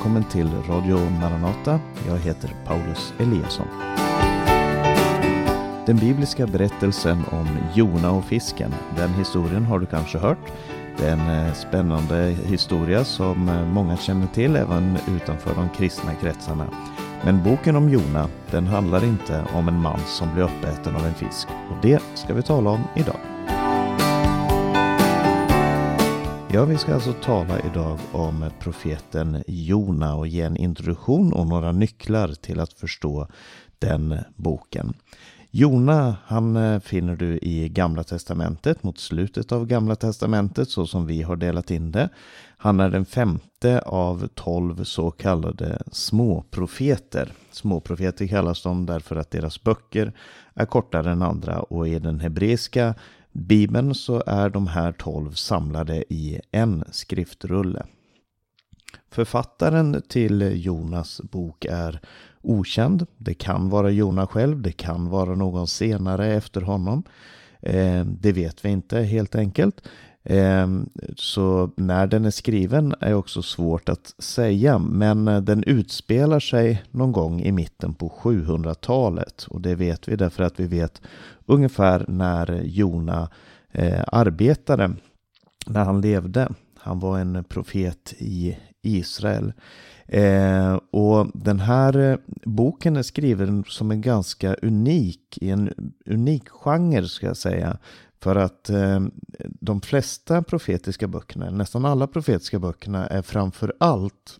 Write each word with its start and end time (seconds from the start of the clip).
välkommen 0.00 0.24
till 0.24 0.50
Radio 0.68 1.10
Maranata. 1.20 1.80
Jag 2.06 2.18
heter 2.18 2.50
Paulus 2.66 3.14
Eliasson. 3.18 3.66
Den 5.86 5.96
bibliska 5.96 6.46
berättelsen 6.46 7.22
om 7.30 7.48
Jona 7.74 8.10
och 8.10 8.24
fisken, 8.24 8.74
den 8.96 9.14
historien 9.14 9.64
har 9.64 9.78
du 9.78 9.86
kanske 9.86 10.18
hört. 10.18 10.52
Det 10.98 11.06
är 11.06 11.12
en 11.12 11.46
eh, 11.46 11.52
spännande 11.52 12.36
historia 12.44 13.04
som 13.04 13.48
eh, 13.48 13.66
många 13.66 13.96
känner 13.96 14.26
till 14.26 14.56
även 14.56 14.98
utanför 15.16 15.54
de 15.54 15.68
kristna 15.68 16.14
kretsarna. 16.14 16.66
Men 17.24 17.42
boken 17.44 17.76
om 17.76 17.88
Jona, 17.88 18.28
den 18.50 18.66
handlar 18.66 19.04
inte 19.04 19.44
om 19.54 19.68
en 19.68 19.82
man 19.82 20.00
som 20.06 20.34
blir 20.34 20.44
uppäten 20.44 20.96
av 20.96 21.06
en 21.06 21.14
fisk. 21.14 21.48
Och 21.70 21.76
det 21.82 22.02
ska 22.14 22.34
vi 22.34 22.42
tala 22.42 22.70
om 22.70 22.80
idag. 22.96 23.20
Ja, 26.52 26.64
vi 26.64 26.78
ska 26.78 26.94
alltså 26.94 27.12
tala 27.12 27.60
idag 27.60 27.98
om 28.12 28.50
profeten 28.60 29.44
Jona 29.46 30.14
och 30.14 30.26
ge 30.26 30.40
en 30.40 30.56
introduktion 30.56 31.32
och 31.32 31.46
några 31.46 31.72
nycklar 31.72 32.28
till 32.28 32.60
att 32.60 32.72
förstå 32.72 33.26
den 33.78 34.18
boken. 34.36 34.94
Jona, 35.50 36.16
han 36.24 36.56
eh, 36.56 36.80
finner 36.80 37.16
du 37.16 37.38
i 37.42 37.68
Gamla 37.68 38.04
Testamentet, 38.04 38.82
mot 38.82 38.98
slutet 38.98 39.52
av 39.52 39.66
Gamla 39.66 39.96
Testamentet, 39.96 40.68
så 40.68 40.86
som 40.86 41.06
vi 41.06 41.22
har 41.22 41.36
delat 41.36 41.70
in 41.70 41.92
det. 41.92 42.08
Han 42.56 42.80
är 42.80 42.90
den 42.90 43.04
femte 43.04 43.80
av 43.80 44.28
tolv 44.34 44.84
så 44.84 45.10
kallade 45.10 45.82
småprofeter. 45.92 47.32
Småprofeter 47.50 48.26
kallas 48.26 48.62
de 48.62 48.86
därför 48.86 49.16
att 49.16 49.30
deras 49.30 49.62
böcker 49.62 50.12
är 50.54 50.66
kortare 50.66 51.10
än 51.10 51.22
andra 51.22 51.60
och 51.60 51.88
i 51.88 51.98
den 51.98 52.20
hebreiska 52.20 52.94
Bibeln 53.40 53.94
så 53.94 54.22
är 54.26 54.50
de 54.50 54.66
här 54.66 54.92
tolv 54.92 55.32
samlade 55.32 56.04
i 56.08 56.40
en 56.50 56.84
skriftrulle. 56.90 57.86
Författaren 59.10 60.02
till 60.08 60.64
Jonas 60.64 61.20
bok 61.20 61.64
är 61.64 62.00
okänd. 62.42 63.06
Det 63.16 63.34
kan 63.34 63.68
vara 63.68 63.90
Jona 63.90 64.26
själv, 64.26 64.62
det 64.62 64.72
kan 64.72 65.08
vara 65.08 65.34
någon 65.34 65.66
senare 65.66 66.34
efter 66.34 66.60
honom. 66.60 67.02
Eh, 67.60 68.04
det 68.04 68.32
vet 68.32 68.64
vi 68.64 68.68
inte 68.68 69.00
helt 69.00 69.34
enkelt. 69.34 69.82
Ehm, 70.24 70.88
så 71.16 71.70
när 71.76 72.06
den 72.06 72.24
är 72.24 72.30
skriven 72.30 72.94
är 73.00 73.14
också 73.14 73.42
svårt 73.42 73.88
att 73.88 74.14
säga, 74.18 74.78
men 74.78 75.28
eh, 75.28 75.40
den 75.40 75.64
utspelar 75.64 76.40
sig 76.40 76.82
någon 76.90 77.12
gång 77.12 77.40
i 77.40 77.52
mitten 77.52 77.94
på 77.94 78.08
700-talet 78.08 79.46
och 79.50 79.60
det 79.60 79.74
vet 79.74 80.08
vi 80.08 80.16
därför 80.16 80.42
att 80.42 80.60
vi 80.60 80.66
vet 80.66 81.02
ungefär 81.46 82.04
när 82.08 82.62
Jona 82.64 83.28
eh, 83.72 84.04
arbetade, 84.06 84.92
när 85.66 85.84
han 85.84 86.00
levde. 86.00 86.48
Han 86.78 87.00
var 87.00 87.18
en 87.18 87.44
profet 87.44 88.14
i 88.18 88.56
Israel. 88.82 89.52
Eh, 90.06 90.74
och 90.90 91.26
den 91.34 91.60
här 91.60 91.98
eh, 91.98 92.16
boken 92.44 92.96
är 92.96 93.02
skriven 93.02 93.64
som 93.68 93.90
en 93.90 94.00
ganska 94.00 94.54
unik, 94.54 95.38
i 95.40 95.50
en 95.50 95.92
unik 96.06 96.48
genre 96.48 97.08
ska 97.08 97.26
jag 97.26 97.36
säga. 97.36 97.78
För 98.22 98.36
att 98.36 98.70
eh, 98.70 99.00
de 99.60 99.80
flesta 99.80 100.42
profetiska 100.42 101.08
böckerna, 101.08 101.50
nästan 101.50 101.84
alla 101.84 102.06
profetiska 102.06 102.58
böckerna 102.58 103.06
är 103.06 103.22
framför 103.22 103.74
allt 103.78 104.38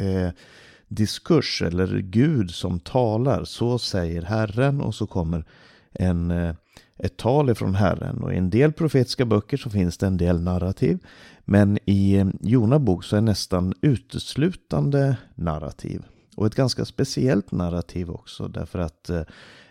eh, 0.00 0.30
diskurs 0.88 1.62
eller 1.62 1.98
Gud 1.98 2.50
som 2.50 2.80
talar. 2.80 3.44
Så 3.44 3.78
säger 3.78 4.22
Herren 4.22 4.80
och 4.80 4.94
så 4.94 5.06
kommer 5.06 5.44
en, 5.92 6.30
eh, 6.30 6.54
ett 6.96 7.16
tal 7.16 7.50
ifrån 7.50 7.74
Herren. 7.74 8.22
Och 8.22 8.34
i 8.34 8.36
en 8.36 8.50
del 8.50 8.72
profetiska 8.72 9.24
böcker 9.24 9.56
så 9.56 9.70
finns 9.70 9.98
det 9.98 10.06
en 10.06 10.16
del 10.16 10.40
narrativ. 10.40 10.98
Men 11.44 11.78
i 11.84 12.14
eh, 12.14 12.26
Jona 12.40 12.78
bok 12.78 13.04
så 13.04 13.16
är 13.16 13.20
nästan 13.20 13.74
uteslutande 13.80 15.16
narrativ. 15.34 16.02
Och 16.36 16.46
ett 16.46 16.54
ganska 16.54 16.84
speciellt 16.84 17.52
narrativ 17.52 18.10
också 18.10 18.48
därför 18.48 18.78
att 18.78 19.10
eh, 19.10 19.22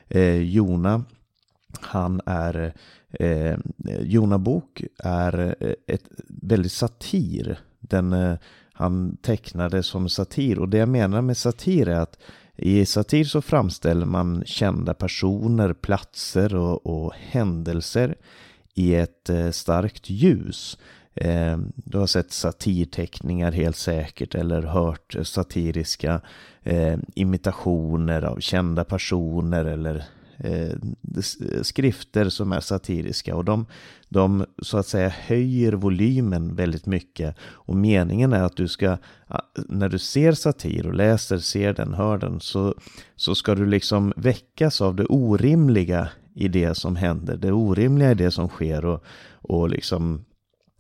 eh 0.09 0.41
Jona 0.41 1.03
han 1.82 2.22
är 2.26 2.74
eh, 3.12 3.56
Jona 4.02 4.38
bok 4.38 4.84
är 4.98 5.56
eh, 5.59 5.74
ett 5.88 6.04
väldigt 6.28 6.72
satir. 6.72 7.59
Den, 7.80 8.14
eh, 8.14 8.38
han 8.74 9.18
tecknade 9.22 9.84
som 9.84 10.09
satir 10.09 10.59
och 10.59 10.70
det 10.70 10.78
jag 10.78 10.90
menar 10.90 11.22
med 11.22 11.38
satir 11.38 11.90
är 11.90 12.00
att 12.00 12.18
i 12.56 12.86
satir 12.86 13.24
så 13.24 13.42
framställer 13.42 14.06
man 14.06 14.44
kända 14.46 14.94
personer, 14.94 15.74
platser 15.74 16.56
och, 16.56 16.86
och 16.86 17.14
händelser 17.14 18.16
i 18.74 18.96
ett 18.96 19.30
eh, 19.30 19.52
starkt 19.52 20.09
ljus. 20.09 20.78
Eh, 21.14 21.58
du 21.76 21.98
har 21.98 22.08
sett 22.08 22.32
satirteckningar 22.32 23.52
helt 23.52 23.78
säkert 23.78 24.36
eller 24.36 24.62
hört 24.62 25.16
satiriska 25.24 26.22
eh, 26.64 26.98
imitationer 27.16 28.22
av 28.22 28.40
kända 28.40 28.84
personer 28.84 29.66
eller 29.66 30.03
Eh, 30.44 30.78
skrifter 31.62 32.29
som 32.29 32.52
är 32.52 32.59
satiriska 32.59 33.35
och 33.35 33.46
de, 33.46 33.66
de 34.09 34.46
så 34.62 34.78
att 34.78 34.88
säga 34.88 35.09
höjer 35.09 35.74
volymen 35.74 36.56
väldigt 36.56 36.85
mycket 36.85 37.35
och 37.41 37.75
meningen 37.75 38.34
är 38.34 38.44
att 38.44 38.56
du 38.56 38.68
ska 38.68 38.97
när 39.56 39.90
du 39.90 40.00
ser 40.00 40.31
satir 40.31 40.88
och 40.88 40.94
läser, 40.94 41.38
ser 41.38 41.74
den, 41.74 41.94
hör 41.94 42.18
den 42.18 42.40
så, 42.40 42.75
så 43.16 43.35
ska 43.35 43.56
du 43.56 43.66
liksom 43.66 44.13
väckas 44.16 44.81
av 44.81 44.96
det 44.96 45.06
orimliga 45.06 46.09
i 46.35 46.47
det 46.47 46.75
som 46.75 46.96
händer, 46.96 47.38
det 47.38 47.52
orimliga 47.52 48.12
i 48.12 48.16
det 48.16 48.31
som 48.31 48.47
sker 48.47 48.85
och, 48.85 49.03
och 49.31 49.69
liksom 49.69 50.25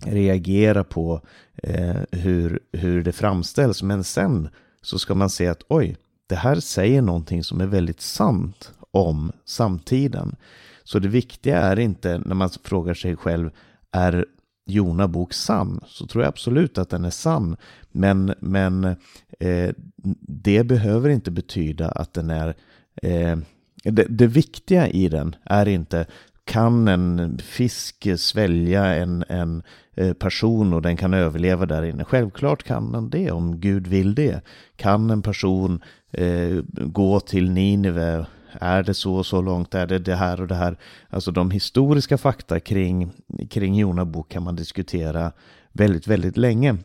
reagera 0.05 0.83
på 0.83 1.21
eh, 1.63 2.01
hur, 2.11 2.59
hur 2.71 3.03
det 3.03 3.11
framställs. 3.11 3.83
Men 3.83 4.03
sen 4.03 4.49
så 4.81 4.99
ska 4.99 5.15
man 5.15 5.29
se 5.29 5.47
att 5.47 5.63
oj, 5.67 5.97
det 6.27 6.35
här 6.35 6.55
säger 6.59 7.01
någonting 7.01 7.43
som 7.43 7.61
är 7.61 7.65
väldigt 7.65 8.01
sant 8.01 8.73
om 8.91 9.31
samtiden. 9.45 10.35
Så 10.83 10.99
det 10.99 11.07
viktiga 11.07 11.59
är 11.59 11.79
inte 11.79 12.21
när 12.25 12.35
man 12.35 12.49
frågar 12.63 12.93
sig 12.93 13.15
själv, 13.15 13.49
är 13.91 14.25
Jona 14.65 15.07
bok 15.07 15.33
sann? 15.33 15.79
Så 15.87 16.07
tror 16.07 16.23
jag 16.23 16.29
absolut 16.29 16.77
att 16.77 16.89
den 16.89 17.05
är 17.05 17.09
sann. 17.09 17.55
Men, 17.91 18.33
men 18.39 18.83
eh, 19.39 19.75
det 20.27 20.63
behöver 20.63 21.09
inte 21.09 21.31
betyda 21.31 21.89
att 21.89 22.13
den 22.13 22.29
är 22.29 22.55
eh, 23.01 23.37
det, 23.83 24.05
det, 24.09 24.27
viktiga 24.27 24.87
i 24.87 25.09
den 25.09 25.35
är 25.43 25.67
inte 25.67 26.05
kan 26.45 26.87
en 26.87 27.37
fisk 27.37 28.07
svälja 28.17 28.85
en, 28.85 29.23
en 29.29 29.63
eh, 29.95 30.13
person 30.13 30.73
och 30.73 30.81
den 30.81 30.97
kan 30.97 31.13
överleva 31.13 31.65
där 31.65 31.83
inne? 31.83 32.03
Självklart 32.03 32.63
kan 32.63 32.91
den 32.91 33.09
det 33.09 33.31
om 33.31 33.59
Gud 33.59 33.87
vill 33.87 34.15
det. 34.15 34.41
Kan 34.75 35.09
en 35.09 35.21
person 35.21 35.83
eh, 36.11 36.57
gå 36.71 37.19
till 37.19 37.51
Nineve? 37.51 38.25
Är 38.59 38.83
det 38.83 38.93
så 38.93 39.15
och 39.15 39.25
så 39.25 39.41
långt? 39.41 39.75
Är 39.75 39.87
det 39.87 39.99
det 39.99 40.15
här 40.15 40.41
och 40.41 40.47
det 40.47 40.55
här? 40.55 40.77
Alltså 41.09 41.31
de 41.31 41.51
historiska 41.51 42.17
fakta 42.17 42.59
kring, 42.59 43.11
kring 43.49 43.75
Jonabok 43.75 44.29
kan 44.29 44.43
man 44.43 44.55
diskutera 44.55 45.31
väldigt, 45.71 46.07
väldigt 46.07 46.37
länge. 46.37 46.77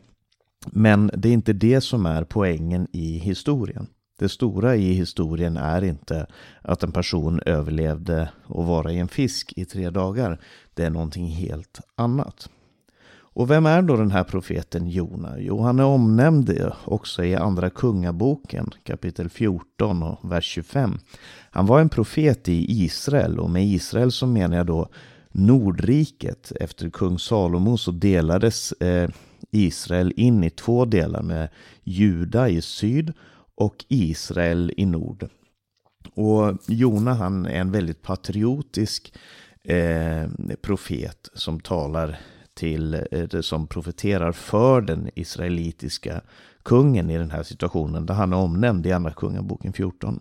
Men 0.71 1.11
det 1.13 1.29
är 1.29 1.33
inte 1.33 1.53
det 1.53 1.81
som 1.81 2.05
är 2.05 2.23
poängen 2.23 2.87
i 2.93 3.17
historien. 3.17 3.87
Det 4.19 4.29
stora 4.29 4.75
i 4.75 4.93
historien 4.93 5.57
är 5.57 5.83
inte 5.83 6.27
att 6.61 6.83
en 6.83 6.91
person 6.91 7.41
överlevde 7.45 8.29
att 8.43 8.65
vara 8.65 8.91
i 8.91 8.99
en 8.99 9.07
fisk 9.07 9.53
i 9.55 9.65
tre 9.65 9.89
dagar. 9.89 10.39
Det 10.73 10.83
är 10.83 10.89
någonting 10.89 11.27
helt 11.27 11.79
annat. 11.95 12.49
Och 13.37 13.49
vem 13.49 13.65
är 13.65 13.81
då 13.81 13.95
den 13.95 14.11
här 14.11 14.23
profeten 14.23 14.87
Jona? 14.89 15.39
Jo, 15.39 15.61
han 15.61 15.79
är 15.79 15.85
omnämnd 15.85 16.71
också 16.85 17.23
i 17.23 17.35
Andra 17.35 17.69
Kungaboken 17.69 18.69
kapitel 18.83 19.29
14 19.29 20.03
och 20.03 20.31
vers 20.31 20.45
25. 20.45 20.99
Han 21.51 21.65
var 21.65 21.79
en 21.79 21.89
profet 21.89 22.49
i 22.49 22.83
Israel 22.83 23.39
och 23.39 23.49
med 23.49 23.65
Israel 23.65 24.11
så 24.11 24.27
menar 24.27 24.57
jag 24.57 24.65
då 24.65 24.89
Nordriket. 25.31 26.51
Efter 26.59 26.89
kung 26.89 27.19
Salomo 27.19 27.77
så 27.77 27.91
delades 27.91 28.71
eh, 28.71 29.09
Israel 29.51 30.13
in 30.15 30.43
i 30.43 30.49
två 30.49 30.85
delar 30.85 31.21
med 31.21 31.49
Juda 31.83 32.49
i 32.49 32.61
syd 32.61 33.13
och 33.55 33.85
Israel 33.87 34.73
i 34.77 34.85
nord. 34.85 35.27
Och 36.13 36.57
Jona 36.67 37.13
han 37.13 37.45
är 37.45 37.59
en 37.59 37.71
väldigt 37.71 38.01
patriotisk 38.01 39.13
eh, 39.63 40.27
profet 40.61 41.29
som 41.33 41.59
talar 41.59 42.19
till, 42.57 42.93
eh, 42.93 43.23
det 43.23 43.43
som 43.43 43.67
profeterar 43.67 44.31
för 44.31 44.81
den 44.81 45.09
israelitiska 45.15 46.21
kungen 46.63 47.09
i 47.09 47.17
den 47.17 47.31
här 47.31 47.43
situationen, 47.43 48.05
där 48.05 48.13
han 48.13 48.33
är 48.33 48.37
omnämnd 48.37 48.85
i 48.85 48.91
Andra 48.91 49.11
Kungaboken 49.11 49.73
14. 49.73 50.19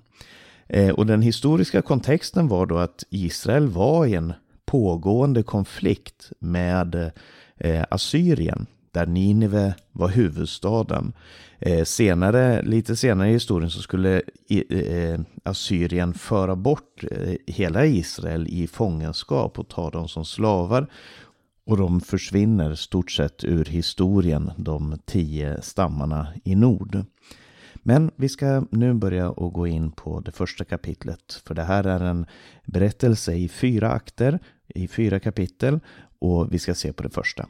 Eh, 0.69 0.91
och 0.91 1.07
den 1.07 1.23
historiska 1.23 1.83
kontexten 1.83 2.49
var 2.49 2.67
då 2.67 2.79
att 2.79 3.05
Israel 3.11 3.69
var 3.69 4.07
i 4.07 4.15
en 4.15 4.33
pågående 4.67 5.43
konflikt 5.43 6.33
med 6.39 7.11
eh, 7.57 7.85
Assyrien 7.91 8.67
där 8.91 9.07
Nineve 9.07 9.75
var 9.93 10.09
huvudstaden. 10.09 11.13
Senare, 11.85 12.63
lite 12.63 12.97
senare 12.97 13.29
i 13.29 13.33
historien 13.33 13.71
så 13.71 13.83
skulle 13.83 14.23
Assyrien 15.43 16.15
föra 16.15 16.57
bort 16.57 17.05
hela 17.47 17.87
Israel 17.87 18.47
i 18.49 18.67
fångenskap 18.67 19.59
och 19.59 19.69
ta 19.69 19.91
dem 19.91 20.09
som 20.09 20.25
slavar. 20.25 20.87
Och 21.67 21.77
de 21.77 22.01
försvinner 22.01 22.75
stort 22.75 23.11
sett 23.11 23.45
ur 23.45 23.65
historien, 23.65 24.51
de 24.57 24.99
tio 25.05 25.63
stammarna 25.63 26.29
i 26.45 26.55
nord. 26.55 27.05
Men 27.75 28.11
vi 28.17 28.29
ska 28.29 28.65
nu 28.71 28.95
börja 28.95 29.31
och 29.31 29.53
gå 29.53 29.67
in 29.67 29.91
på 29.91 30.21
det 30.21 30.33
första 30.33 30.65
kapitlet. 30.65 31.43
För 31.47 31.55
det 31.55 31.63
här 31.63 31.85
är 31.85 32.01
en 32.01 32.27
berättelse 32.65 33.35
i 33.35 33.49
fyra 33.49 33.91
akter, 33.91 34.39
i 34.69 34.89
fyra 34.89 35.21
kapitel. 35.21 35.81
Och 36.19 36.55
vi 36.55 36.59
ska 36.59 36.75
se 36.75 36.93
på 36.93 37.03
det 37.03 37.11
första. 37.11 37.47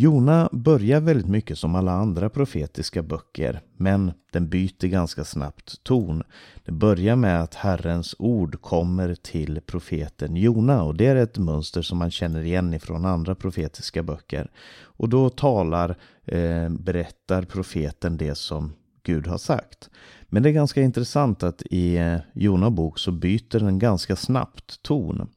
Jona 0.00 0.48
börjar 0.52 1.00
väldigt 1.00 1.28
mycket 1.28 1.58
som 1.58 1.74
alla 1.74 1.92
andra 1.92 2.28
profetiska 2.28 3.02
böcker, 3.02 3.60
men 3.76 4.12
den 4.32 4.48
byter 4.48 4.86
ganska 4.86 5.24
snabbt 5.24 5.84
ton. 5.84 6.22
Det 6.64 6.72
börjar 6.72 7.16
med 7.16 7.42
att 7.42 7.54
Herrens 7.54 8.14
ord 8.18 8.60
kommer 8.60 9.14
till 9.14 9.60
profeten 9.66 10.36
Jona 10.36 10.82
och 10.82 10.94
det 10.94 11.06
är 11.06 11.16
ett 11.16 11.38
mönster 11.38 11.82
som 11.82 11.98
man 11.98 12.10
känner 12.10 12.42
igen 12.42 12.74
ifrån 12.74 13.04
andra 13.04 13.34
profetiska 13.34 14.02
böcker. 14.02 14.50
Och 14.80 15.08
då 15.08 15.30
talar, 15.30 15.96
eh, 16.24 16.68
berättar 16.68 17.42
profeten 17.42 18.16
det 18.16 18.34
som 18.34 18.72
Gud 19.02 19.26
har 19.26 19.38
sagt. 19.38 19.90
Men 20.28 20.42
det 20.42 20.48
är 20.48 20.52
ganska 20.52 20.82
intressant 20.82 21.42
att 21.42 21.62
i 21.62 21.96
eh, 21.96 22.16
Jona 22.32 22.70
bok 22.70 22.98
så 22.98 23.12
byter 23.12 23.58
den 23.58 23.78
ganska 23.78 24.16
snabbt 24.16 24.82
ton. 24.82 25.28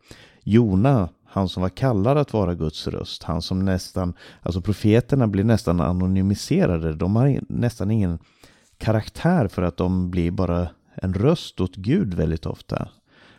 Jona 0.43 1.09
han 1.31 1.49
som 1.49 1.61
var 1.61 1.69
kallad 1.69 2.17
att 2.17 2.33
vara 2.33 2.55
Guds 2.55 2.87
röst, 2.87 3.23
han 3.23 3.41
som 3.41 3.65
nästan, 3.65 4.13
alltså 4.41 4.61
profeterna 4.61 5.27
blir 5.27 5.43
nästan 5.43 5.81
anonymiserade, 5.81 6.93
de 6.93 7.15
har 7.15 7.39
nästan 7.49 7.91
ingen 7.91 8.19
karaktär 8.77 9.47
för 9.47 9.61
att 9.61 9.77
de 9.77 10.11
blir 10.11 10.31
bara 10.31 10.67
en 10.95 11.13
röst 11.13 11.61
åt 11.61 11.75
Gud 11.75 12.13
väldigt 12.13 12.45
ofta. 12.45 12.87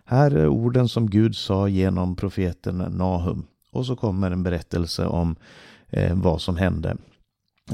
Här 0.04 0.30
är 0.30 0.48
orden 0.48 0.88
som 0.88 1.10
Gud 1.10 1.36
sa 1.36 1.68
genom 1.68 2.16
profeten 2.16 2.78
Nahum. 2.78 3.46
Och 3.72 3.86
så 3.86 3.96
kommer 3.96 4.30
en 4.30 4.42
berättelse 4.42 5.06
om 5.06 5.36
eh, 5.88 6.14
vad 6.14 6.40
som 6.40 6.56
hände 6.56 6.96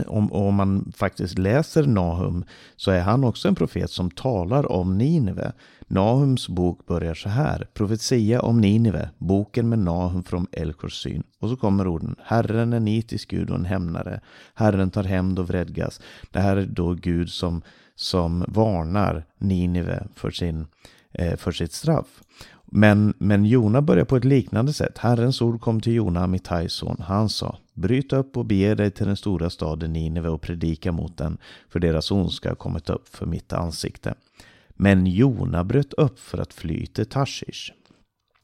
om, 0.07 0.33
om 0.33 0.55
man 0.55 0.93
faktiskt 0.97 1.39
läser 1.39 1.87
Nahum 1.87 2.45
så 2.77 2.91
är 2.91 3.01
han 3.01 3.25
också 3.25 3.49
en 3.49 3.55
profet 3.55 3.91
som 3.91 4.11
talar 4.11 4.73
om 4.73 4.99
Ninive. 4.99 5.53
Nahums 5.87 6.49
bok 6.49 6.87
börjar 6.87 7.15
så 7.15 7.29
här. 7.29 7.69
Profetia 7.75 8.43
om 8.43 8.61
Ninive, 8.61 9.11
boken 9.19 9.69
med 9.69 9.79
Nahum 9.79 10.23
från 10.23 10.47
Elkors 10.53 11.03
syn. 11.03 11.23
Och 11.39 11.49
så 11.49 11.57
kommer 11.57 11.87
orden. 11.87 12.17
Herren 12.25 12.73
är 12.73 12.81
nitisk 12.81 13.31
Gud 13.31 13.51
och 13.51 13.57
en 13.57 13.65
hämnare. 13.65 14.21
Herren 14.55 14.91
tar 14.91 15.05
hämnd 15.05 15.39
och 15.39 15.49
vredgas. 15.49 16.01
Det 16.31 16.41
här 16.41 16.57
är 16.57 16.67
då 16.67 16.95
Gud 16.95 17.31
som, 17.31 17.63
som 17.95 18.45
varnar 18.49 19.25
Ninive 19.39 20.07
för, 20.15 20.31
sin, 20.31 20.67
eh, 21.13 21.37
för 21.37 21.53
sitt 21.53 21.73
straff. 21.73 22.23
Men, 22.71 23.15
men 23.19 23.45
Jona 23.45 23.83
börjar 23.83 24.05
på 24.05 24.17
ett 24.17 24.25
liknande 24.25 24.73
sätt. 24.73 24.99
Herrens 24.99 25.43
ord 25.43 25.61
kom 25.61 25.81
till 25.81 25.95
Jona, 25.95 26.21
Amitajs 26.21 26.73
son. 26.73 26.97
Han 27.01 27.29
sa, 27.29 27.59
bryt 27.75 28.13
upp 28.13 28.37
och 28.37 28.45
bege 28.45 28.75
dig 28.75 28.91
till 28.91 29.07
den 29.07 29.17
stora 29.17 29.51
staden 29.51 29.93
Nineve 29.93 30.29
och 30.29 30.41
predika 30.41 30.93
mot 30.93 31.17
den, 31.17 31.39
för 31.69 31.81
deras 31.81 32.11
ondska 32.11 32.49
har 32.49 32.57
kommit 32.57 32.91
upp 32.91 33.09
för 33.09 33.27
mitt 33.27 33.53
ansikte. 33.53 34.15
Men 34.71 35.07
Jona 35.07 35.65
bröt 35.65 35.93
upp 35.93 36.19
för 36.19 36.39
att 36.39 36.53
fly 36.53 36.87
till 36.87 37.07
Tarshish, 37.07 37.73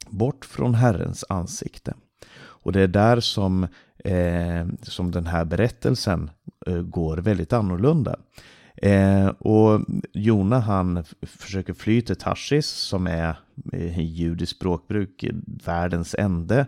bort 0.09 0.45
från 0.45 0.73
Herrens 0.73 1.25
ansikte. 1.29 1.93
Och 2.37 2.71
det 2.71 2.81
är 2.81 2.87
där 2.87 3.19
som, 3.19 3.63
eh, 3.97 4.67
som 4.81 5.11
den 5.11 5.25
här 5.25 5.45
berättelsen 5.45 6.29
eh, 6.67 6.81
går 6.81 7.17
väldigt 7.17 7.53
annorlunda. 7.53 8.15
Eh, 8.77 9.27
och 9.27 9.81
Jona 10.13 10.59
han 10.59 11.03
försöker 11.21 11.73
fly 11.73 12.01
till 12.01 12.15
Tarsis 12.15 12.67
som 12.67 13.07
är 13.07 13.37
eh, 13.73 13.99
i 13.99 14.03
judiskt 14.03 14.55
språkbruk 14.55 15.25
världens 15.65 16.15
ände 16.19 16.65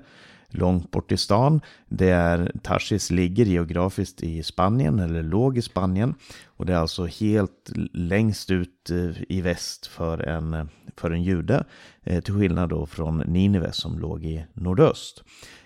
långt 0.49 0.91
bort 0.91 1.11
i 1.11 1.17
stan. 1.17 1.61
Det 1.89 2.09
är, 2.09 2.51
Tarsis 2.63 3.11
ligger 3.11 3.45
geografiskt 3.45 4.23
i 4.23 4.43
Spanien, 4.43 4.99
eller 4.99 5.23
låg 5.23 5.57
i 5.57 5.61
Spanien. 5.61 6.15
Och 6.45 6.65
det 6.65 6.73
är 6.73 6.77
alltså 6.77 7.05
helt 7.05 7.71
längst 7.93 8.51
ut 8.51 8.89
eh, 8.89 9.21
i 9.29 9.41
väst 9.41 9.87
för 9.87 10.17
en, 10.17 10.69
för 10.97 11.11
en 11.11 11.23
jude. 11.23 11.63
Eh, 12.03 12.23
till 12.23 12.33
skillnad 12.33 12.69
då 12.69 12.85
från 12.85 13.17
Nineve 13.17 13.71
som 13.71 13.99
låg 13.99 14.25
i 14.25 14.45
nordöst. 14.53 15.23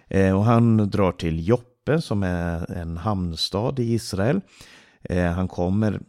Eh, 0.07 0.38
och 0.38 0.43
han 0.43 0.89
drar 0.89 1.11
till 1.11 1.47
Joppe 1.47 2.01
som 2.01 2.23
är 2.23 2.71
en 2.71 2.97
hamnstad 2.97 3.79
i 3.79 3.93
Israel. 3.93 4.41
Eh, 5.03 5.31
han 5.31 5.47
kommer 5.47 5.99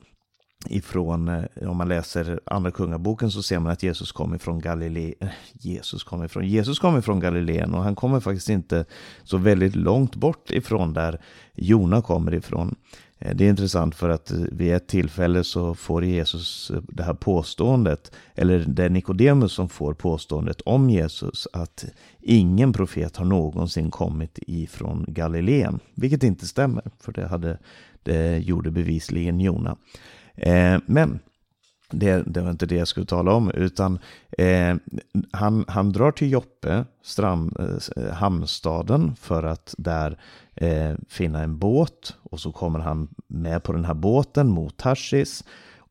ifrån, 0.67 1.29
eh, 1.29 1.70
om 1.70 1.76
man 1.76 1.88
läser 1.88 2.41
Andra 2.47 2.70
Kungaboken 2.70 3.31
så 3.31 3.43
ser 3.43 3.59
man 3.59 3.73
att 3.73 3.82
Jesus 3.82 4.12
kommer 4.12 4.38
från 4.38 4.61
Galileen. 4.61 5.14
Eh, 5.20 5.29
Jesus 5.53 6.05
kommer 6.05 6.29
från, 6.29 6.49
Jesus 6.49 6.79
kommer 6.79 7.00
från 7.00 7.20
Galileen 7.20 7.75
och 7.75 7.82
han 7.82 7.94
kommer 7.94 8.20
faktiskt 8.20 8.49
inte 8.49 8.85
så 9.25 9.37
väldigt 9.37 9.76
långt 9.76 10.17
bort 10.17 10.50
ifrån 10.50 10.93
där 10.93 11.20
Jona 11.55 12.03
kommer 12.03 12.35
ifrån. 12.35 12.75
Eh, 13.19 13.37
det 13.37 13.44
är 13.44 13.49
intressant 13.49 13.94
för 13.94 14.09
att 14.09 14.31
vid 14.31 14.75
ett 14.75 14.87
tillfälle 14.88 15.44
så 15.44 15.75
får 15.75 16.05
Jesus 16.05 16.73
det 16.88 17.03
här 17.03 17.15
påståendet, 17.15 18.12
eller 18.35 18.65
det 18.69 18.85
är 18.85 18.91
Nikodemus 18.91 19.53
som 19.53 19.69
får 19.69 19.94
påståendet 19.94 20.61
om 20.61 20.91
Jesus, 20.91 21.49
att 21.53 21.85
ingen 22.20 22.73
profet 22.73 23.17
har 23.17 23.25
någonsin 23.25 23.91
kommit 23.91 24.38
ifrån 24.47 25.05
Galileen. 25.08 25.81
Vilket 25.94 26.23
inte 26.23 26.47
stämmer, 26.47 26.82
för 27.00 27.12
det, 27.12 27.26
hade, 27.26 27.58
det 28.03 28.38
gjorde 28.38 28.70
bevisligen 28.70 29.41
Jona. 29.41 29.76
Eh, 30.37 30.79
men 30.87 31.19
det, 31.90 32.23
det, 32.26 32.40
var 32.40 32.50
inte 32.50 32.67
det 32.67 32.76
jag 32.76 32.88
skulle 32.88 33.06
tala 33.06 33.32
om, 33.32 33.50
utan 33.50 33.99
eh, 34.38 34.76
han, 35.31 35.64
han 35.69 35.93
drar 35.93 36.11
till 36.11 36.32
Joppe, 36.32 36.84
strand, 37.02 37.56
eh, 37.96 38.12
hamnstaden, 38.12 39.17
för 39.17 39.43
att 39.43 39.75
där 39.79 40.19
eh, 40.55 40.94
finna 41.08 41.43
en 41.43 41.58
båt. 41.58 42.17
Och 42.23 42.40
så 42.40 42.52
kommer 42.52 42.79
han 42.79 43.08
med 43.26 43.62
på 43.62 43.73
den 43.73 43.84
här 43.84 43.94
båten 43.94 44.49
mot 44.49 44.76
Tarsis 44.76 45.44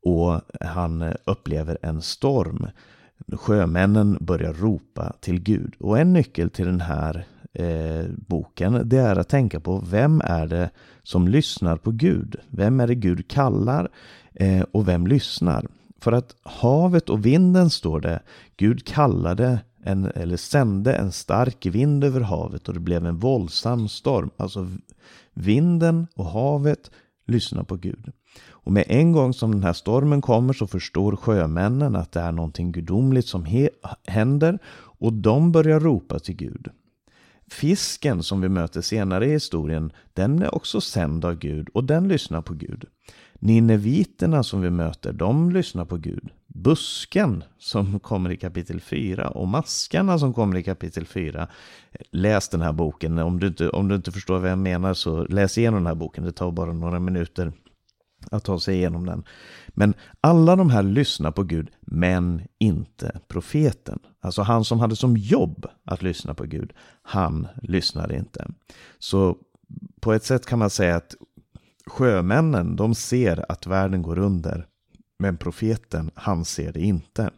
och 0.04 0.42
han 0.62 1.02
eh, 1.02 1.14
upplever 1.26 1.78
en 1.82 2.02
storm. 2.02 2.68
Sjömännen 3.34 4.18
börjar 4.22 4.54
ropa 4.54 5.14
till 5.20 5.40
Gud. 5.40 5.76
Och 5.80 6.00
en 6.00 6.14
nyckel 6.14 6.50
till 6.50 6.66
den 6.66 6.82
här 6.82 7.26
eh, 7.54 8.06
boken, 8.28 8.90
det 8.90 8.98
är 8.98 9.16
att 9.16 9.30
tänka 9.30 9.60
på 9.60 9.84
vem 9.92 10.22
är 10.26 10.48
det 10.48 10.70
som 11.04 11.28
lyssnar 11.28 11.78
på 11.78 11.92
Gud? 11.92 12.36
Vem 12.50 12.80
är 12.80 12.88
det 12.88 12.96
Gud 12.96 13.28
kallar? 13.28 13.90
Eh, 14.34 14.62
och 14.72 14.88
vem 14.88 15.08
lyssnar? 15.08 15.68
För 16.00 16.12
att 16.12 16.36
havet 16.44 17.10
och 17.10 17.26
vinden 17.26 17.70
står 17.70 18.00
det, 18.00 18.22
Gud 18.58 18.86
kallade 18.88 19.60
en, 19.84 20.12
eller 20.16 20.38
sände 20.38 20.94
en 20.94 21.12
stark 21.12 21.66
vind 21.66 22.04
över 22.04 22.22
havet 22.22 22.68
och 22.68 22.74
det 22.74 22.80
blev 22.80 23.06
en 23.06 23.18
våldsam 23.18 23.88
storm. 23.88 24.30
Alltså 24.38 24.68
vinden 25.34 26.08
och 26.16 26.26
havet 26.26 26.92
lyssnar 27.28 27.64
på 27.64 27.76
Gud. 27.76 28.12
Och 28.50 28.72
med 28.72 28.86
en 28.88 29.12
gång 29.12 29.34
som 29.34 29.52
den 29.52 29.64
här 29.64 29.74
stormen 29.74 30.22
kommer 30.22 30.54
så 30.54 30.68
förstår 30.68 31.16
sjömännen 31.16 31.96
att 31.96 32.12
det 32.12 32.20
är 32.20 32.32
någonting 32.32 32.72
gudomligt 32.72 33.28
som 33.28 33.70
händer 34.08 34.60
och 34.74 35.14
de 35.14 35.52
börjar 35.52 35.80
ropa 35.80 36.20
till 36.20 36.36
Gud. 36.36 36.68
Fisken 37.52 38.24
som 38.24 38.42
vi 38.42 38.50
möter 38.50 38.82
senare 38.82 39.26
i 39.26 39.32
historien, 39.32 39.92
den 40.14 40.42
är 40.42 40.56
också 40.56 40.82
sänd 40.82 41.26
av 41.26 41.36
Gud 41.36 41.70
och 41.74 41.84
den 41.84 42.08
lyssnar 42.08 42.42
på 42.42 42.54
Gud. 42.54 42.86
Nineviterna 43.40 44.44
som 44.44 44.62
vi 44.62 44.70
möter, 44.70 45.14
de 45.14 45.52
lyssnar 45.52 45.86
på 45.86 45.98
Gud. 45.98 46.30
Busken 46.48 47.44
som 47.58 48.00
kommer 48.00 48.32
i 48.32 48.38
kapitel 48.38 48.82
4 48.82 49.30
och 49.30 49.48
maskarna 49.48 50.20
som 50.20 50.34
kommer 50.34 50.58
i 50.58 50.64
kapitel 50.64 51.06
4. 51.06 51.48
Läs 52.12 52.50
den 52.50 52.62
här 52.62 52.74
boken. 52.74 53.18
Om 53.18 53.40
du, 53.40 53.48
inte, 53.48 53.70
om 53.70 53.88
du 53.88 53.96
inte 53.96 54.12
förstår 54.12 54.40
vad 54.40 54.52
jag 54.52 54.58
menar 54.58 54.94
så 54.94 55.24
läs 55.24 55.58
igenom 55.58 55.80
den 55.80 55.88
här 55.88 55.96
boken. 55.96 56.24
Det 56.24 56.32
tar 56.32 56.52
bara 56.52 56.74
några 56.74 57.00
minuter 57.00 57.52
att 58.32 58.44
ta 58.44 58.60
sig 58.60 58.76
igenom 58.76 59.06
den. 59.06 59.24
Men 59.68 59.94
alla 60.22 60.56
de 60.56 60.70
här 60.70 60.84
lyssnar 60.84 61.32
på 61.32 61.44
Gud, 61.44 61.70
men 61.82 62.42
inte 62.60 63.20
profeten. 63.28 64.00
Alltså 64.20 64.42
han 64.42 64.66
som 64.66 64.80
hade 64.80 64.96
som 64.96 65.18
jobb 65.18 65.66
att 65.86 66.02
lyssna 66.02 66.34
på 66.34 66.44
Gud, 66.44 66.74
han 67.02 67.48
lyssnade 67.62 68.18
inte. 68.18 68.48
Så 69.00 69.38
på 70.00 70.14
ett 70.14 70.24
sätt 70.24 70.46
kan 70.46 70.60
man 70.60 70.70
säga 70.70 70.96
att 70.96 71.16
Sjömännen, 71.86 72.76
de 72.76 72.96
ser 72.96 73.52
att 73.52 73.68
världen 73.68 74.02
går 74.02 74.20
under. 74.20 74.68
Men 75.20 75.38
profeten, 75.38 76.12
han 76.16 76.46
ser 76.46 76.74
det 76.74 76.80
inte. 76.80 77.30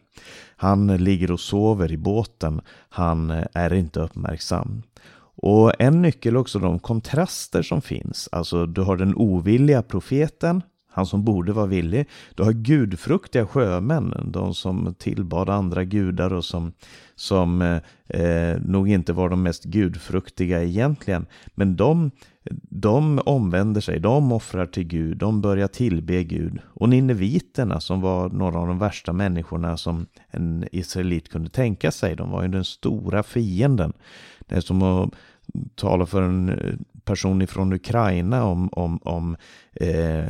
Han 0.56 0.86
ligger 0.96 1.30
och 1.30 1.40
sover 1.40 1.92
i 1.92 1.96
båten. 1.96 2.60
Han 2.88 3.30
är 3.52 3.74
inte 3.74 4.00
uppmärksam. 4.00 4.82
Och 5.36 5.80
en 5.80 6.02
nyckel 6.02 6.36
också 6.36 6.58
de 6.58 6.78
kontraster 6.78 7.62
som 7.62 7.82
finns. 7.82 8.28
Alltså 8.32 8.66
du 8.66 8.82
har 8.82 8.96
den 8.96 9.14
ovilliga 9.14 9.82
profeten, 9.82 10.62
han 10.94 11.06
som 11.06 11.24
borde 11.24 11.52
vara 11.52 11.66
villig. 11.66 12.06
Du 12.34 12.42
har 12.42 12.52
gudfruktiga 12.52 13.46
sjömän, 13.46 14.14
de 14.24 14.54
som 14.54 14.94
tillbad 14.98 15.50
andra 15.50 15.84
gudar 15.84 16.32
och 16.32 16.44
som, 16.44 16.72
som 17.14 17.62
eh, 17.62 17.80
eh, 18.08 18.60
nog 18.60 18.88
inte 18.88 19.12
var 19.12 19.28
de 19.28 19.42
mest 19.42 19.64
gudfruktiga 19.64 20.62
egentligen. 20.62 21.26
Men 21.54 21.76
de 21.76 22.10
de 22.70 23.20
omvänder 23.26 23.80
sig, 23.80 24.00
de 24.00 24.32
offrar 24.32 24.66
till 24.66 24.84
Gud, 24.84 25.16
de 25.16 25.40
börjar 25.40 25.68
tillbe 25.68 26.24
Gud. 26.24 26.58
Och 26.64 26.88
nineviterna 26.88 27.80
som 27.80 28.00
var 28.00 28.28
några 28.28 28.58
av 28.58 28.66
de 28.66 28.78
värsta 28.78 29.12
människorna 29.12 29.76
som 29.76 30.06
en 30.30 30.64
israelit 30.72 31.28
kunde 31.28 31.50
tänka 31.50 31.90
sig, 31.90 32.16
de 32.16 32.30
var 32.30 32.42
ju 32.42 32.48
den 32.48 32.64
stora 32.64 33.22
fienden. 33.22 33.92
Det 34.46 34.54
är 34.54 34.60
som 34.60 34.82
att 34.82 35.10
talar 35.74 36.06
för 36.06 36.22
en 36.22 36.48
eh, 36.48 36.74
person 37.04 37.42
ifrån 37.42 37.72
Ukraina 37.72 38.44
om, 38.44 38.68
om, 38.72 38.98
om, 39.02 39.36
eh, 39.72 40.28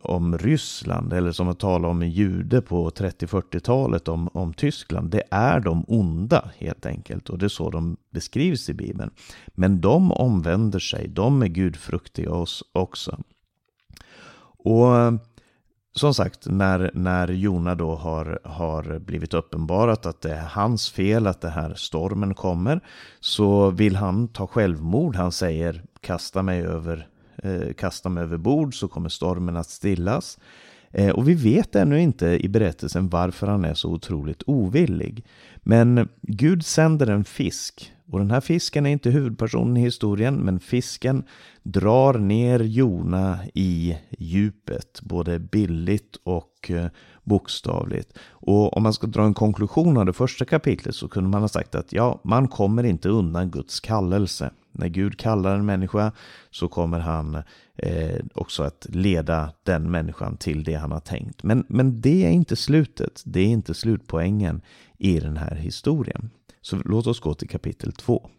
om 0.00 0.38
Ryssland 0.38 1.12
eller 1.12 1.32
som 1.32 1.48
att 1.48 1.58
tala 1.58 1.88
om 1.88 2.02
en 2.02 2.10
jude 2.10 2.62
på 2.62 2.90
30-40-talet 2.90 4.08
om, 4.08 4.28
om 4.32 4.54
Tyskland. 4.54 5.10
Det 5.10 5.22
är 5.30 5.60
de 5.60 5.84
onda 5.88 6.50
helt 6.58 6.86
enkelt 6.86 7.28
och 7.28 7.38
det 7.38 7.46
är 7.46 7.48
så 7.48 7.70
de 7.70 7.96
beskrivs 8.10 8.68
i 8.68 8.74
Bibeln. 8.74 9.10
Men 9.46 9.80
de 9.80 10.12
omvänder 10.12 10.78
sig, 10.78 11.08
de 11.08 11.42
är 11.42 11.46
gudfruktiga 11.46 12.32
oss 12.32 12.64
också. 12.72 13.18
Och 14.58 14.96
eh, 14.96 15.12
som 15.96 16.14
sagt, 16.14 16.46
när, 16.46 16.90
när 16.94 17.28
Jona 17.28 17.74
då 17.74 17.94
har, 17.94 18.38
har 18.44 18.98
blivit 18.98 19.34
uppenbarat 19.34 20.06
att 20.06 20.20
det 20.20 20.34
är 20.34 20.44
hans 20.44 20.90
fel 20.90 21.26
att 21.26 21.40
det 21.40 21.48
här 21.48 21.74
stormen 21.74 22.34
kommer, 22.34 22.80
så 23.20 23.70
vill 23.70 23.96
han 23.96 24.28
ta 24.28 24.46
självmord. 24.46 25.16
Han 25.16 25.32
säger 25.32 25.82
kasta 26.00 26.42
mig 26.42 26.62
över, 26.62 27.08
eh, 27.42 27.72
kasta 27.72 28.08
mig 28.08 28.22
över 28.22 28.36
bord 28.36 28.78
så 28.78 28.88
kommer 28.88 29.08
stormen 29.08 29.56
att 29.56 29.68
stillas. 29.70 30.38
Eh, 30.90 31.10
och 31.10 31.28
vi 31.28 31.34
vet 31.34 31.76
ännu 31.76 32.00
inte 32.00 32.26
i 32.26 32.48
berättelsen 32.48 33.08
varför 33.08 33.46
han 33.46 33.64
är 33.64 33.74
så 33.74 33.90
otroligt 33.90 34.42
ovillig. 34.46 35.24
Men 35.56 36.08
Gud 36.22 36.66
sänder 36.66 37.06
en 37.06 37.24
fisk 37.24 37.92
och 38.10 38.18
den 38.18 38.30
här 38.30 38.40
fisken 38.40 38.86
är 38.86 38.90
inte 38.90 39.10
huvudpersonen 39.10 39.76
i 39.76 39.80
historien, 39.80 40.34
men 40.34 40.60
fisken 40.60 41.24
drar 41.62 42.18
ner 42.18 42.60
Jona 42.60 43.38
i 43.54 43.98
djupet, 44.18 45.00
både 45.02 45.38
billigt 45.38 46.16
och 46.24 46.70
eh, 46.70 46.86
bokstavligt. 47.24 48.18
Och 48.28 48.76
om 48.76 48.82
man 48.82 48.92
ska 48.92 49.06
dra 49.06 49.24
en 49.24 49.34
konklusion 49.34 49.96
av 49.96 50.06
det 50.06 50.12
första 50.12 50.44
kapitlet 50.44 50.94
så 50.94 51.08
kunde 51.08 51.30
man 51.30 51.40
ha 51.40 51.48
sagt 51.48 51.74
att 51.74 51.92
ja, 51.92 52.20
man 52.24 52.48
kommer 52.48 52.84
inte 52.84 53.08
undan 53.08 53.50
Guds 53.50 53.80
kallelse. 53.80 54.50
När 54.72 54.88
Gud 54.88 55.18
kallar 55.18 55.54
en 55.54 55.66
människa 55.66 56.12
så 56.50 56.68
kommer 56.68 57.00
han 57.00 57.34
eh, 57.76 58.20
också 58.34 58.62
att 58.62 58.86
leda 58.90 59.52
den 59.62 59.90
människan 59.90 60.36
till 60.36 60.64
det 60.64 60.74
han 60.74 60.92
har 60.92 61.00
tänkt. 61.00 61.42
Men, 61.42 61.66
men 61.68 62.00
det 62.00 62.26
är 62.26 62.30
inte 62.30 62.56
slutet, 62.56 63.22
det 63.24 63.40
är 63.40 63.46
inte 63.46 63.74
slutpoängen 63.74 64.60
i 64.98 65.20
den 65.20 65.36
här 65.36 65.54
historien. 65.54 66.30
Så 66.66 66.76
låt 66.84 67.06
oss 67.06 67.20
gå 67.20 67.34
till 67.34 67.48
kapitel 67.48 67.92
2. 67.92 68.30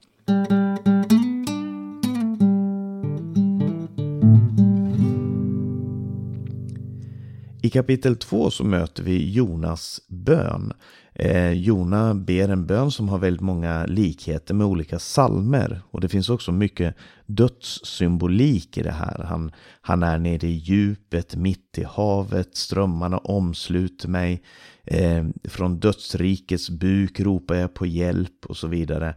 I 7.62 7.70
kapitel 7.70 8.16
2 8.16 8.50
så 8.50 8.64
möter 8.64 9.04
vi 9.04 9.32
Jonas 9.32 10.02
bön. 10.08 10.74
Eh, 11.14 11.52
Jona 11.52 12.16
ber 12.16 12.50
en 12.50 12.66
bön 12.66 12.92
som 12.92 13.10
har 13.10 13.18
väldigt 13.18 13.42
många 13.42 13.86
likheter 13.86 14.54
med 14.54 14.68
olika 14.68 15.00
salmer. 15.00 15.82
Och 15.92 16.02
det 16.02 16.10
finns 16.10 16.30
också 16.30 16.52
mycket 16.52 16.96
dödssymbolik 17.26 18.78
i 18.78 18.84
det 18.84 18.92
här. 18.92 19.24
Han, 19.24 19.52
han 19.82 20.04
är 20.04 20.18
nere 20.18 20.48
i 20.48 20.52
djupet, 20.52 21.36
mitt 21.36 21.78
i 21.78 21.84
havet, 21.84 22.56
strömmarna 22.56 23.18
omsluter 23.18 24.08
mig. 24.08 24.44
Eh, 24.84 25.26
från 25.44 25.80
dödsrikets 25.80 26.70
buk 26.70 27.20
ropar 27.20 27.56
jag 27.56 27.74
på 27.74 27.86
hjälp 27.86 28.46
och 28.46 28.58
så 28.58 28.68
vidare. 28.68 29.16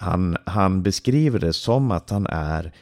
Han, 0.00 0.36
han 0.44 0.82
beskriver 0.82 1.38
det 1.38 1.52
som 1.52 1.90
att 1.90 2.10
han 2.10 2.26
är 2.26 2.72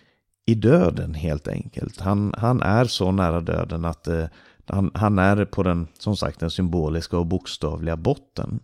i 0.46 0.54
döden 0.54 1.14
helt 1.14 1.48
enkelt. 1.48 2.00
Han, 2.00 2.34
han 2.38 2.62
är 2.62 2.84
så 2.84 3.12
nära 3.12 3.40
döden 3.40 3.84
att 3.84 4.08
eh, 4.08 4.24
han, 4.68 4.90
han, 4.94 5.18
är 5.18 5.44
på 5.44 5.62
den, 5.62 5.88
som 5.98 6.16
sagt, 6.16 6.40
den 6.40 6.50
symboliska 6.50 7.18
och 7.18 7.26
bokstavliga 7.26 7.96
botten. 7.96 8.60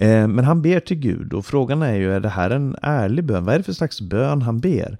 Eh, 0.00 0.28
men 0.28 0.44
han 0.44 0.62
ber 0.62 0.80
till 0.80 0.96
Gud 0.96 1.32
och 1.32 1.46
frågan 1.46 1.82
är 1.82 1.94
ju, 1.94 2.12
är 2.12 2.20
det 2.20 2.28
här 2.28 2.50
en 2.50 2.76
ärlig 2.82 3.24
bön? 3.24 3.44
Vad 3.44 3.54
är 3.54 3.58
det 3.58 3.64
för 3.64 3.72
slags 3.72 4.00
bön 4.00 4.42
han 4.42 4.60
ber? 4.60 4.98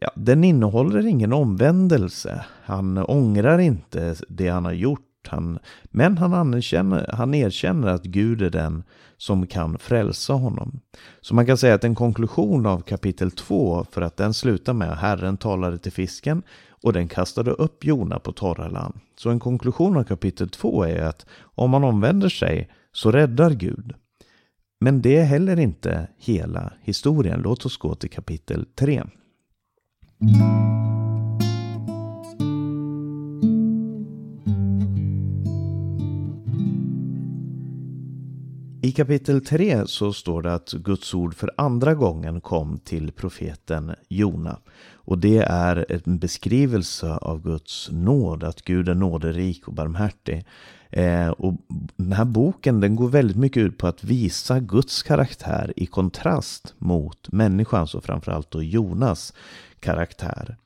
Ja, 0.00 0.10
den 0.14 0.44
innehåller 0.44 1.06
ingen 1.06 1.32
omvändelse. 1.32 2.44
Han 2.64 2.98
ångrar 2.98 3.58
inte 3.58 4.14
det 4.28 4.48
han 4.48 4.64
har 4.64 4.72
gjort. 4.72 5.13
Han, 5.26 5.58
men 5.84 6.18
han, 6.18 6.34
anerkänner, 6.34 7.10
han 7.12 7.34
erkänner 7.34 7.88
att 7.88 8.04
Gud 8.04 8.42
är 8.42 8.50
den 8.50 8.84
som 9.16 9.46
kan 9.46 9.78
frälsa 9.78 10.32
honom. 10.32 10.80
Så 11.20 11.34
man 11.34 11.46
kan 11.46 11.56
säga 11.56 11.74
att 11.74 11.84
en 11.84 11.94
konklusion 11.94 12.66
av 12.66 12.80
kapitel 12.80 13.30
2, 13.30 13.86
för 13.90 14.02
att 14.02 14.16
den 14.16 14.34
slutar 14.34 14.72
med 14.72 14.92
att 14.92 14.98
Herren 14.98 15.36
talade 15.36 15.78
till 15.78 15.92
fisken 15.92 16.42
och 16.68 16.92
den 16.92 17.08
kastade 17.08 17.50
upp 17.50 17.84
Jona 17.84 18.18
på 18.18 18.32
torra 18.32 18.68
land. 18.68 18.94
Så 19.16 19.30
en 19.30 19.40
konklusion 19.40 19.96
av 19.96 20.04
kapitel 20.04 20.48
2 20.48 20.84
är 20.84 21.02
att 21.02 21.26
om 21.40 21.70
man 21.70 21.84
omvänder 21.84 22.28
sig 22.28 22.70
så 22.92 23.12
räddar 23.12 23.50
Gud. 23.50 23.94
Men 24.80 25.02
det 25.02 25.16
är 25.16 25.24
heller 25.24 25.60
inte 25.60 26.08
hela 26.18 26.72
historien. 26.82 27.40
Låt 27.42 27.66
oss 27.66 27.76
gå 27.76 27.94
till 27.94 28.10
kapitel 28.10 28.66
3. 28.74 29.02
I 38.84 38.92
kapitel 38.92 39.44
3 39.44 39.86
så 39.86 40.12
står 40.12 40.42
det 40.42 40.54
att 40.54 40.72
Guds 40.72 41.14
ord 41.14 41.34
för 41.34 41.50
andra 41.56 41.94
gången 41.94 42.40
kom 42.40 42.78
till 42.78 43.12
profeten 43.12 43.94
Jona. 44.08 44.58
Och 44.94 45.18
det 45.18 45.38
är 45.38 45.86
en 45.88 46.18
beskrivelse 46.18 47.16
av 47.16 47.42
Guds 47.42 47.88
nåd, 47.92 48.44
att 48.44 48.62
Gud 48.62 48.88
är 48.88 48.94
nåderik 48.94 49.68
och 49.68 49.74
barmhärtig. 49.74 50.44
Eh, 50.90 51.28
och 51.28 51.54
den 51.96 52.12
här 52.12 52.24
boken 52.24 52.80
den 52.80 52.96
går 52.96 53.08
väldigt 53.08 53.36
mycket 53.36 53.60
ut 53.60 53.78
på 53.78 53.86
att 53.86 54.04
visa 54.04 54.60
Guds 54.60 55.02
karaktär 55.02 55.72
i 55.76 55.86
kontrast 55.86 56.74
mot 56.78 57.32
människans 57.32 57.94
och 57.94 58.04
framförallt 58.04 58.50
då 58.50 58.62
Jonas 58.62 59.32
karaktär. 59.80 60.56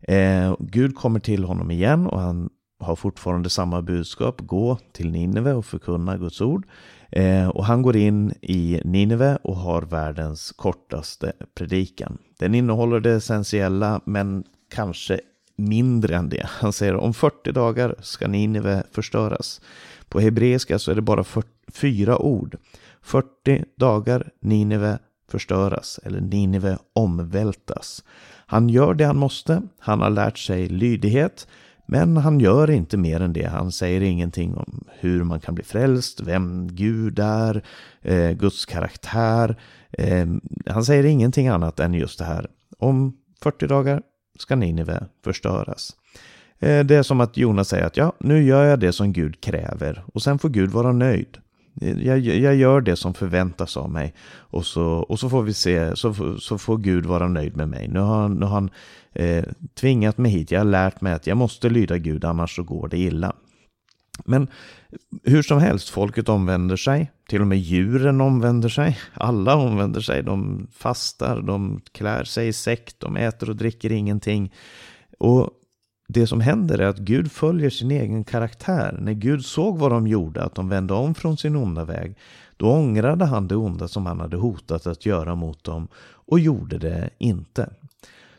Eh, 0.00 0.56
Gud 0.58 0.94
kommer 0.94 1.20
till 1.20 1.44
honom 1.44 1.70
igen 1.70 2.06
och 2.06 2.20
han 2.20 2.50
har 2.80 2.96
fortfarande 2.96 3.50
samma 3.50 3.82
budskap, 3.82 4.40
gå 4.40 4.78
till 4.92 5.10
Nineve 5.10 5.52
och 5.52 5.66
förkunna 5.66 6.16
Guds 6.16 6.40
ord. 6.40 6.66
Eh, 7.10 7.48
och 7.48 7.64
han 7.64 7.82
går 7.82 7.96
in 7.96 8.34
i 8.42 8.80
Nineve 8.84 9.38
och 9.42 9.56
har 9.56 9.82
världens 9.82 10.52
kortaste 10.52 11.32
predikan. 11.54 12.18
Den 12.38 12.54
innehåller 12.54 13.00
det 13.00 13.12
essentiella 13.12 14.00
men 14.04 14.44
kanske 14.74 15.20
mindre 15.56 16.16
än 16.16 16.28
det. 16.28 16.46
Han 16.46 16.72
säger 16.72 16.96
om 16.96 17.14
40 17.14 17.52
dagar 17.52 17.94
ska 18.00 18.28
Nineve 18.28 18.82
förstöras. 18.92 19.60
På 20.08 20.20
hebreiska 20.20 20.78
så 20.78 20.90
är 20.90 20.94
det 20.94 21.02
bara 21.02 21.24
fyra 21.72 22.18
ord. 22.18 22.56
40 23.02 23.64
dagar 23.76 24.30
Nineve 24.40 24.98
förstöras 25.30 26.00
eller 26.02 26.20
Nineve 26.20 26.78
omvältas. 26.92 28.04
Han 28.46 28.68
gör 28.68 28.94
det 28.94 29.04
han 29.04 29.16
måste. 29.16 29.62
Han 29.78 30.00
har 30.00 30.10
lärt 30.10 30.38
sig 30.38 30.68
lydighet. 30.68 31.46
Men 31.90 32.16
han 32.16 32.40
gör 32.40 32.70
inte 32.70 32.96
mer 32.96 33.20
än 33.20 33.32
det. 33.32 33.46
Han 33.46 33.72
säger 33.72 34.00
ingenting 34.00 34.56
om 34.56 34.84
hur 35.00 35.24
man 35.24 35.40
kan 35.40 35.54
bli 35.54 35.64
frälst, 35.64 36.20
vem 36.20 36.68
Gud 36.70 37.18
är, 37.18 37.62
eh, 38.02 38.30
Guds 38.30 38.66
karaktär. 38.66 39.60
Eh, 39.90 40.26
han 40.66 40.84
säger 40.84 41.04
ingenting 41.04 41.48
annat 41.48 41.80
än 41.80 41.94
just 41.94 42.18
det 42.18 42.24
här. 42.24 42.46
Om 42.78 43.16
40 43.42 43.66
dagar 43.66 44.02
ska 44.38 44.56
Nineve 44.56 45.06
förstöras. 45.24 45.96
Eh, 46.58 46.84
det 46.84 46.96
är 46.96 47.02
som 47.02 47.20
att 47.20 47.36
Jonas 47.36 47.68
säger 47.68 47.86
att 47.86 47.96
ja, 47.96 48.12
nu 48.20 48.42
gör 48.42 48.64
jag 48.64 48.80
det 48.80 48.92
som 48.92 49.12
Gud 49.12 49.40
kräver 49.40 50.04
och 50.14 50.22
sen 50.22 50.38
får 50.38 50.48
Gud 50.48 50.70
vara 50.70 50.92
nöjd. 50.92 51.38
Jag, 51.80 52.18
jag 52.18 52.56
gör 52.56 52.80
det 52.80 52.96
som 52.96 53.14
förväntas 53.14 53.76
av 53.76 53.90
mig 53.90 54.14
och 54.30 54.66
så, 54.66 54.84
och 54.84 55.20
så 55.20 55.30
får 55.30 55.42
vi 55.42 55.54
se, 55.54 55.96
så, 55.96 56.38
så 56.38 56.58
får 56.58 56.76
Gud 56.78 57.06
vara 57.06 57.28
nöjd 57.28 57.56
med 57.56 57.68
mig. 57.68 57.88
Nu 57.88 58.00
har, 58.00 58.28
nu 58.28 58.46
har 58.46 58.54
han 58.54 58.70
eh, 59.12 59.44
tvingat 59.74 60.18
mig 60.18 60.32
hit, 60.32 60.50
jag 60.50 60.60
har 60.60 60.64
lärt 60.64 61.00
mig 61.00 61.12
att 61.12 61.26
jag 61.26 61.36
måste 61.36 61.70
lyda 61.70 61.98
Gud 61.98 62.24
annars 62.24 62.56
så 62.56 62.62
går 62.62 62.88
det 62.88 62.98
illa. 62.98 63.32
Men 64.24 64.48
hur 65.24 65.42
som 65.42 65.58
helst, 65.58 65.88
folket 65.88 66.28
omvänder 66.28 66.76
sig. 66.76 67.10
Till 67.28 67.40
och 67.40 67.46
med 67.46 67.58
djuren 67.58 68.20
omvänder 68.20 68.68
sig. 68.68 68.98
Alla 69.14 69.56
omvänder 69.56 70.00
sig. 70.00 70.22
De 70.22 70.66
fastar, 70.72 71.42
de 71.42 71.80
klär 71.92 72.24
sig 72.24 72.48
i 72.48 72.52
säck, 72.52 72.94
de 72.98 73.16
äter 73.16 73.50
och 73.50 73.56
dricker 73.56 73.92
ingenting. 73.92 74.52
Och 75.18 75.50
det 76.10 76.26
som 76.26 76.40
händer 76.40 76.78
är 76.78 76.86
att 76.86 76.98
Gud 76.98 77.32
följer 77.32 77.70
sin 77.70 77.90
egen 77.90 78.24
karaktär. 78.24 78.98
När 79.00 79.12
Gud 79.12 79.44
såg 79.44 79.78
vad 79.78 79.90
de 79.90 80.06
gjorde, 80.06 80.42
att 80.42 80.54
de 80.54 80.68
vände 80.68 80.94
om 80.94 81.14
från 81.14 81.36
sin 81.36 81.56
onda 81.56 81.84
väg, 81.84 82.16
då 82.56 82.70
ångrade 82.70 83.24
han 83.24 83.48
det 83.48 83.56
onda 83.56 83.88
som 83.88 84.06
han 84.06 84.20
hade 84.20 84.36
hotat 84.36 84.86
att 84.86 85.06
göra 85.06 85.34
mot 85.34 85.64
dem 85.64 85.88
och 85.98 86.40
gjorde 86.40 86.78
det 86.78 87.10
inte. 87.18 87.70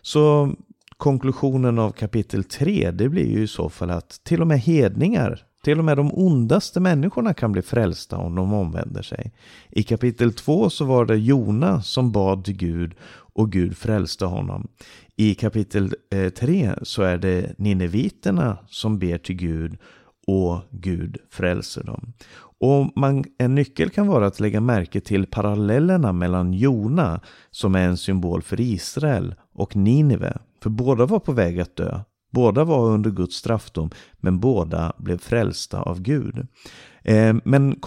Så 0.02 0.54
konklusionen 0.98 1.80
av 1.80 1.92
kapitel 1.92 2.44
3, 2.44 2.92
det 2.92 3.10
blir 3.10 3.32
ju 3.32 3.44
i 3.44 3.48
så 3.48 3.70
fall 3.70 3.90
att 3.90 4.24
till 4.24 4.42
och 4.42 4.48
med 4.48 4.60
hedningar, 4.60 5.46
till 5.70 5.80
och 5.80 5.86
med 5.86 5.98
de 5.98 6.12
ondaste 6.14 6.80
människorna 6.80 7.34
kan 7.34 7.52
bli 7.52 7.62
frälsta 7.62 8.18
om 8.18 8.36
de 8.36 8.54
omvänder 8.54 9.02
sig. 9.02 9.32
I 9.70 9.84
kapitel 9.84 10.34
2 10.34 10.70
så 10.70 10.86
var 10.86 11.06
det 11.06 11.18
Jona 11.18 11.82
som 11.82 12.12
bad 12.12 12.46
till 12.46 12.58
Gud 12.58 12.94
och 13.34 13.52
Gud 13.52 13.78
frälste 13.78 14.26
honom. 14.26 14.68
I 15.16 15.36
kapitel 15.36 15.94
eh, 16.12 16.30
3 16.30 16.74
så 16.82 17.04
är 17.04 17.18
det 17.18 17.54
nineviterna 17.58 18.58
som 18.68 19.00
ber 19.00 19.18
till 19.18 19.36
Gud 19.36 19.78
och 20.28 20.62
Gud 20.72 21.18
frälser 21.32 21.84
dem. 21.84 22.14
Och 22.60 22.92
man, 22.96 23.24
en 23.38 23.56
nyckel 23.56 23.90
kan 23.90 24.08
vara 24.08 24.28
att 24.28 24.40
lägga 24.40 24.62
märke 24.62 25.02
till 25.02 25.26
parallellerna 25.26 26.14
mellan 26.14 26.54
Jona, 26.54 27.22
som 27.52 27.76
är 27.76 27.88
en 27.88 27.98
symbol 27.98 28.42
för 28.42 28.62
Israel, 28.62 29.36
och 29.54 29.76
Nineve, 29.76 30.38
För 30.64 30.70
båda 30.70 31.06
var 31.06 31.20
på 31.20 31.32
väg 31.32 31.60
att 31.60 31.76
dö. 31.76 32.00
Båda 32.30 32.64
var 32.64 32.90
under 32.90 33.12
Guds 33.12 33.36
straffdom, 33.36 33.90
men 34.20 34.40
båda 34.40 34.94
blev 34.98 35.18
frälsta 35.18 35.82
av 35.82 36.02
Gud. 36.02 36.48
Eh, 37.04 37.36
men 37.44 37.80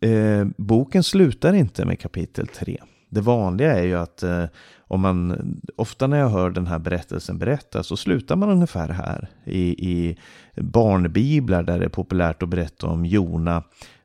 eh, 0.00 0.46
boken 0.56 1.02
slutar 1.02 1.52
inte 1.52 1.84
med 1.84 2.00
kapitel 2.00 2.46
3. 2.46 2.78
Det 3.10 3.20
vanliga 3.20 3.78
är 3.78 3.84
ju 3.84 3.94
att 3.94 4.22
eh, 4.22 4.44
om 4.78 5.00
man, 5.00 5.60
ofta 5.76 6.06
när 6.06 6.18
jag 6.18 6.28
hör 6.28 6.50
den 6.50 6.66
här 6.66 6.78
berättelsen 6.78 7.38
berättas 7.38 7.86
så 7.86 7.96
slutar 7.96 8.36
man 8.36 8.50
ungefär 8.50 8.88
här. 8.88 9.28
I, 9.44 9.90
i 9.90 10.18
barnbiblar 10.56 11.62
där 11.62 11.78
det 11.78 11.84
är 11.84 11.88
populärt 11.88 12.42
att 12.42 12.48
berätta 12.48 12.86
om 12.86 13.06
Jona. 13.06 13.62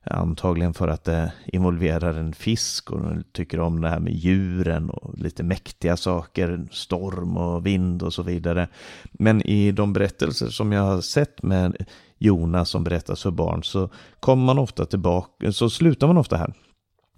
Antagligen 0.10 0.74
för 0.74 0.88
att 0.88 1.04
det 1.04 1.34
involverar 1.46 2.13
en 2.13 2.34
fisk 2.34 2.92
och 2.92 3.01
tycker 3.32 3.60
om 3.60 3.82
det 3.82 3.89
här 3.89 4.00
med 4.00 4.13
djuren 4.13 4.89
och 4.89 5.18
lite 5.18 5.44
mäktiga 5.44 5.98
saker, 5.98 6.68
storm 6.72 7.38
och 7.38 7.66
vind 7.66 8.04
och 8.04 8.13
så 8.13 8.24
vidare. 8.24 8.68
Men 9.12 9.42
i 9.42 9.72
de 9.72 9.94
berättelser 9.94 10.48
som 10.48 10.72
jag 10.72 10.82
har 10.82 11.01
sett 11.01 11.44
med 11.44 11.86
Jona 12.18 12.66
som 12.66 12.84
berättas 12.84 13.24
för 13.24 13.32
barn 13.32 13.63
så 13.63 13.89
kommer 14.20 14.46
man 14.46 14.60
ofta 14.60 14.86
tillbaka, 14.86 15.51
så 15.51 15.70
slutar 15.70 16.08
man 16.08 16.18
ofta 16.18 16.38
här 16.38 16.54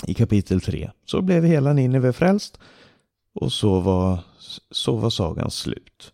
i 0.08 0.14
kapitel 0.14 0.62
3. 0.62 0.92
Så 1.06 1.22
blev 1.22 1.46
hela 1.46 1.74
Nineve 1.74 2.14
frälst 2.14 2.60
och 3.34 3.52
så 3.52 3.80
var, 3.80 4.20
så 4.72 4.96
var 4.96 5.10
sagan 5.10 5.52
slut. 5.52 6.14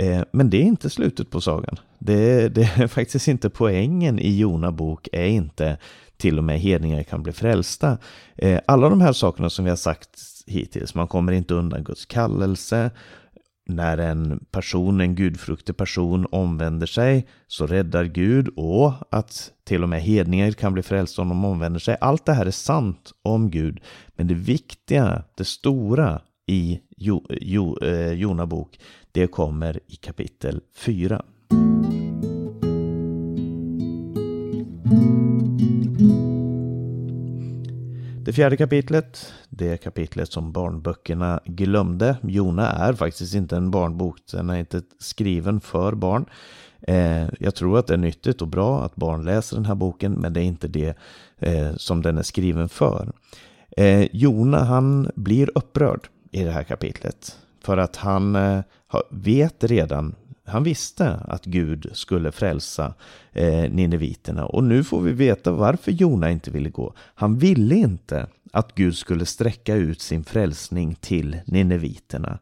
Eh, 0.00 0.22
men 0.32 0.50
det 0.50 0.56
är 0.56 0.62
inte 0.62 0.90
slutet 0.90 1.30
på 1.30 1.40
sagan. 1.40 1.76
Det, 1.98 2.48
det 2.48 2.62
är 2.62 2.86
faktiskt 2.88 3.28
inte 3.28 3.50
poängen 3.50 4.18
i 4.18 4.38
Jona 4.38 4.72
bok 4.72 5.08
är 5.12 5.26
inte 5.26 5.78
till 6.16 6.38
och 6.38 6.44
med 6.44 6.60
hedningar 6.60 7.02
kan 7.02 7.22
bli 7.22 7.32
frälsta. 7.32 7.98
Eh, 8.36 8.60
alla 8.66 8.88
de 8.88 9.00
här 9.00 9.12
sakerna 9.12 9.50
som 9.50 9.64
vi 9.64 9.70
har 9.70 9.76
sagt 9.76 10.08
hittills, 10.46 10.94
man 10.94 11.08
kommer 11.08 11.32
inte 11.32 11.54
undan 11.54 11.84
Guds 11.84 12.06
kallelse, 12.06 12.90
när 13.66 13.98
en 13.98 14.44
person, 14.50 15.00
en 15.00 15.14
gudfruktig 15.14 15.76
person 15.76 16.26
omvänder 16.30 16.86
sig 16.86 17.26
så 17.46 17.66
räddar 17.66 18.04
Gud 18.04 18.48
och 18.56 18.92
att 19.10 19.50
till 19.64 19.82
och 19.82 19.88
med 19.88 20.02
hedningar 20.02 20.52
kan 20.52 20.72
bli 20.72 20.82
frälsta 20.82 21.22
om 21.22 21.28
de 21.28 21.44
omvänder 21.44 21.80
sig. 21.80 21.96
Allt 22.00 22.26
det 22.26 22.32
här 22.32 22.46
är 22.46 22.50
sant 22.50 23.12
om 23.22 23.50
Gud. 23.50 23.80
Men 24.08 24.26
det 24.26 24.34
viktiga, 24.34 25.22
det 25.36 25.44
stora 25.44 26.20
i 26.50 26.80
jo, 26.96 27.24
jo, 27.40 27.78
eh, 27.82 28.12
Jona 28.12 28.46
bok, 28.46 28.80
det 29.12 29.26
kommer 29.26 29.80
i 29.86 29.96
kapitel 29.96 30.60
4. 30.74 31.22
Det 38.24 38.32
fjärde 38.32 38.56
kapitlet, 38.56 39.32
det 39.48 39.76
kapitlet 39.76 40.32
som 40.32 40.52
barnböckerna 40.52 41.40
glömde. 41.44 42.16
Jona 42.22 42.70
är 42.70 42.92
faktiskt 42.92 43.34
inte 43.34 43.56
en 43.56 43.70
barnbok, 43.70 44.16
den 44.32 44.50
är 44.50 44.58
inte 44.58 44.82
skriven 44.98 45.60
för 45.60 45.94
barn. 45.94 46.24
Eh, 46.80 47.28
jag 47.38 47.54
tror 47.54 47.78
att 47.78 47.86
det 47.86 47.94
är 47.94 47.98
nyttigt 47.98 48.42
och 48.42 48.48
bra 48.48 48.84
att 48.84 48.96
barn 48.96 49.24
läser 49.24 49.56
den 49.56 49.66
här 49.66 49.74
boken, 49.74 50.12
men 50.12 50.32
det 50.32 50.40
är 50.40 50.44
inte 50.44 50.68
det 50.68 50.96
eh, 51.38 51.74
som 51.76 52.02
den 52.02 52.18
är 52.18 52.22
skriven 52.22 52.68
för. 52.68 53.12
Eh, 53.76 54.08
Jona, 54.12 54.64
han 54.64 55.10
blir 55.14 55.58
upprörd 55.58 56.08
i 56.30 56.44
det 56.44 56.50
här 56.50 56.62
kapitlet. 56.62 57.38
För 57.60 57.76
att 57.76 57.96
han 57.96 58.36
eh, 58.36 58.60
vet 59.10 59.64
redan 59.64 60.14
han 60.50 60.62
visste 60.62 61.10
att 61.10 61.44
Gud 61.44 61.90
skulle 61.92 62.32
frälsa 62.32 62.94
eh, 63.32 63.70
nineviterna 63.70 64.46
och 64.46 64.64
nu 64.64 64.84
får 64.84 65.00
vi 65.00 65.12
veta 65.12 65.52
varför 65.52 65.92
Jona 65.92 66.30
inte 66.30 66.50
ville 66.50 66.70
gå. 66.70 66.94
Han 66.96 67.38
ville 67.38 67.74
inte 67.74 68.26
att 68.52 68.74
Gud 68.74 68.96
skulle 68.96 69.26
sträcka 69.26 69.74
ut 69.74 70.00
sin 70.00 70.24
frälsning 70.24 70.94
till 70.94 71.36
nineviterna. 71.44 72.38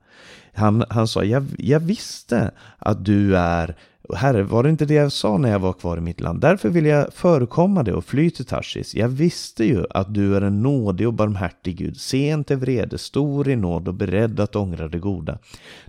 Han, 0.52 0.84
han 0.90 1.08
sa, 1.08 1.24
jag, 1.24 1.46
jag 1.58 1.80
visste 1.80 2.50
att 2.78 3.04
du 3.04 3.36
är 3.36 3.76
Herre, 4.16 4.42
var 4.42 4.62
det 4.62 4.70
inte 4.70 4.84
det 4.84 4.94
jag 4.94 5.12
sa 5.12 5.38
när 5.38 5.50
jag 5.50 5.58
var 5.58 5.72
kvar 5.72 5.96
i 5.96 6.00
mitt 6.00 6.20
land? 6.20 6.40
Därför 6.40 6.68
vill 6.68 6.86
jag 6.86 7.12
förekomma 7.12 7.82
det 7.82 7.92
och 7.92 8.04
fly 8.04 8.30
till 8.30 8.44
Tarsis. 8.44 8.94
Jag 8.94 9.08
visste 9.08 9.64
ju 9.64 9.84
att 9.90 10.14
du 10.14 10.36
är 10.36 10.40
en 10.40 10.62
nådig 10.62 11.06
och 11.06 11.14
barmhärtig 11.14 11.76
Gud, 11.76 12.00
Sent 12.00 12.46
till 12.46 12.56
vrede, 12.56 12.98
stor 12.98 13.48
i 13.48 13.56
nåd 13.56 13.88
och 13.88 13.94
beredd 13.94 14.40
att 14.40 14.56
ångra 14.56 14.88
det 14.88 14.98
goda. 14.98 15.38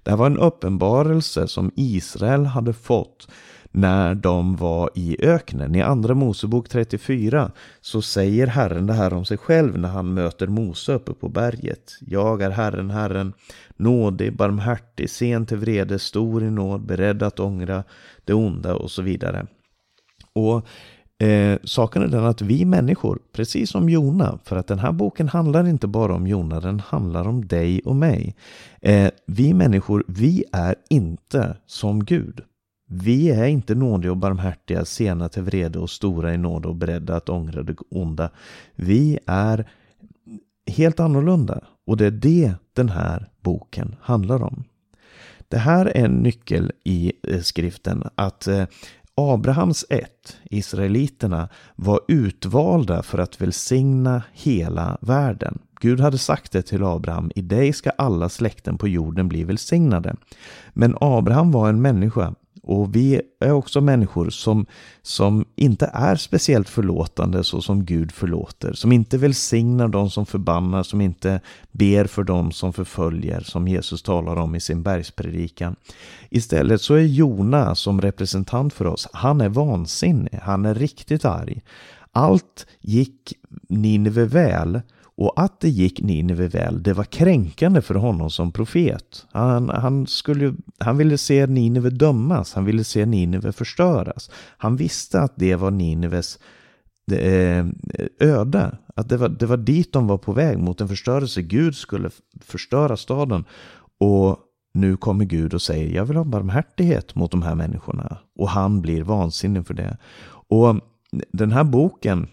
Det 0.04 0.10
här 0.10 0.18
var 0.18 0.26
en 0.26 0.38
uppenbarelse 0.38 1.48
som 1.48 1.72
Israel 1.76 2.46
hade 2.46 2.74
fått 2.74 3.28
när 3.72 4.16
de 4.16 4.56
var 4.56 4.90
i 4.96 5.18
öknen. 5.20 5.76
I 5.76 5.82
Andra 5.82 6.16
Mosebok 6.16 6.70
34 6.70 7.52
så 7.82 8.02
säger 8.02 8.48
Herren 8.48 8.88
det 8.88 8.94
här 8.94 9.14
om 9.14 9.26
sig 9.26 9.38
själv 9.38 9.78
när 9.78 9.90
han 9.90 10.14
möter 10.14 10.48
Mose 10.48 10.94
uppe 10.94 11.14
på 11.14 11.30
berget. 11.30 11.98
Jag 12.02 12.42
är 12.42 12.50
Herren, 12.50 12.90
Herren, 12.90 13.34
nådig, 13.78 14.36
barmhärtig, 14.38 15.10
sen 15.10 15.46
till 15.46 15.58
vrede, 15.58 16.00
stor 16.00 16.44
i 16.44 16.52
nåd, 16.52 16.86
beredd 16.86 17.24
att 17.24 17.40
ångra 17.40 17.84
det 18.26 18.34
onda 18.34 18.76
och 18.76 18.92
så 18.92 19.02
vidare. 19.02 19.48
Och 20.34 20.68
Eh, 21.22 21.58
saken 21.64 22.04
är 22.04 22.08
den 22.08 22.26
att 22.26 22.42
vi 22.42 22.66
människor, 22.66 23.20
precis 23.34 23.70
som 23.70 23.90
Jona, 23.90 24.40
för 24.44 24.56
att 24.56 24.68
den 24.68 24.80
här 24.80 24.92
boken 24.92 25.28
handlar 25.28 25.68
inte 25.68 25.88
bara 25.88 26.16
om 26.16 26.28
Jona, 26.28 26.60
den 26.60 26.80
handlar 26.80 27.28
om 27.28 27.48
dig 27.48 27.82
och 27.86 27.96
mig. 27.96 28.36
Eh, 28.82 29.10
vi 29.26 29.54
människor, 29.54 30.04
vi 30.08 30.44
är 30.52 30.76
inte 30.90 31.58
som 31.66 32.06
Gud. 32.06 32.42
Vi 32.92 33.30
är 33.30 33.46
inte 33.46 33.76
nådiga 33.76 34.12
och 34.12 34.18
barmhärtiga, 34.18 34.86
sena 34.86 35.30
till 35.30 35.44
vrede 35.44 35.80
och 35.80 35.90
stora 35.90 36.34
i 36.34 36.38
nåd 36.38 36.66
och 36.66 36.76
beredda 36.76 37.16
att 37.16 37.30
ångra 37.30 37.64
det 37.64 37.76
onda. 37.90 38.30
Vi 38.76 39.20
är 39.26 39.70
helt 40.68 41.00
annorlunda 41.00 41.62
och 41.88 41.98
det 41.98 42.06
är 42.06 42.12
det 42.12 42.54
den 42.74 42.90
här 42.90 43.30
boken 43.42 43.96
handlar 44.02 44.44
om. 44.44 44.64
Det 45.48 45.58
här 45.58 45.86
är 45.86 46.06
en 46.06 46.12
nyckel 46.12 46.72
i 46.84 47.14
eh, 47.24 47.42
skriften 47.42 48.04
att 48.16 48.48
eh, 48.48 48.66
Abrahams 49.16 49.86
ett, 49.90 50.38
Israeliterna, 50.44 51.50
var 51.76 52.00
utvalda 52.08 53.04
för 53.04 53.18
att 53.18 53.42
välsigna 53.42 54.24
hela 54.34 54.98
världen. 55.02 55.60
Gud 55.80 56.00
hade 56.00 56.18
sagt 56.18 56.52
det 56.52 56.62
till 56.62 56.84
Abraham, 56.84 57.32
i 57.36 57.42
dig 57.42 57.74
ska 57.74 57.90
alla 57.90 58.30
släkten 58.30 58.78
på 58.78 58.88
jorden 58.88 59.28
bli 59.28 59.44
välsignade. 59.44 60.16
Men 60.74 60.98
Abraham 61.02 61.52
var 61.52 61.70
en 61.70 61.82
människa 61.82 62.34
och 62.64 62.96
vi 62.96 63.22
är 63.40 63.52
också 63.52 63.82
människor 63.82 64.30
som, 64.30 64.66
som 65.02 65.46
inte 65.56 65.90
är 65.94 66.16
speciellt 66.16 66.70
förlåtande 66.70 67.44
så 67.44 67.62
som 67.62 67.86
Gud 67.86 68.12
förlåter. 68.12 68.74
Som 68.74 68.92
inte 68.92 69.18
välsignar 69.18 69.88
de 69.88 70.10
som 70.10 70.26
förbannar, 70.26 70.84
som 70.84 71.02
inte 71.02 71.42
ber 71.72 72.06
för 72.06 72.24
de 72.24 72.52
som 72.52 72.74
förföljer, 72.74 73.42
som 73.42 73.68
Jesus 73.68 74.02
talar 74.02 74.36
om 74.36 74.56
i 74.56 74.60
sin 74.60 74.84
bergspredikan. 74.84 75.76
Istället 76.30 76.82
så 76.82 76.94
är 76.94 77.02
Jona 77.02 77.76
som 77.76 78.02
representant 78.02 78.74
för 78.74 78.86
oss, 78.86 79.08
han 79.14 79.42
är 79.42 79.50
vansinnig, 79.50 80.40
han 80.44 80.66
är 80.66 80.76
riktigt 80.76 81.26
arg. 81.26 81.62
Allt 82.12 82.68
gick 82.82 83.34
Nineve 83.70 84.26
väl 84.26 84.82
och 85.20 85.34
att 85.36 85.60
det 85.60 85.70
gick 85.70 86.02
Nineve 86.02 86.48
väl, 86.48 86.84
det 86.84 86.94
var 86.94 87.04
kränkande 87.04 87.82
för 87.82 87.96
honom 87.96 88.30
som 88.30 88.52
profet. 88.52 89.26
Han, 89.32 89.70
han, 89.70 90.08
skulle, 90.08 90.56
han 90.78 90.98
ville 90.98 91.18
se 91.18 91.48
Nineve 91.48 91.90
dömas, 91.90 92.54
han 92.54 92.66
ville 92.66 92.84
se 92.84 93.06
Nineve 93.06 93.52
förstöras. 93.52 94.32
Han 94.58 94.76
visste 94.76 95.20
att 95.20 95.34
det 95.36 95.56
var 95.56 95.72
Nineves 95.72 96.40
eh, 97.12 97.66
öde, 98.20 98.78
att 98.96 99.10
det 99.10 99.18
var, 99.18 99.30
det 99.30 99.46
var 99.46 99.58
dit 99.58 99.94
de 99.94 100.08
var 100.08 100.18
på 100.18 100.32
väg, 100.32 100.58
mot 100.58 100.82
en 100.82 100.88
förstörelse. 100.88 101.42
Gud 101.42 101.76
skulle 101.76 102.10
förstöra 102.42 102.98
staden. 102.98 103.46
Och 104.00 104.40
nu 104.74 104.98
kommer 104.98 105.26
Gud 105.26 105.54
och 105.54 105.62
säger, 105.62 105.96
jag 105.96 106.06
vill 106.06 106.18
ha 106.18 106.24
barmhärtighet 106.24 107.16
mot 107.16 107.32
de 107.32 107.42
här 107.42 107.56
människorna. 107.56 108.18
Och 108.36 108.50
han 108.50 108.82
blir 108.82 109.04
vansinnig 109.04 109.68
för 109.68 109.74
det. 109.74 109.98
Och 110.48 110.76
den 111.32 111.52
här 111.52 111.64
boken, 111.64 112.28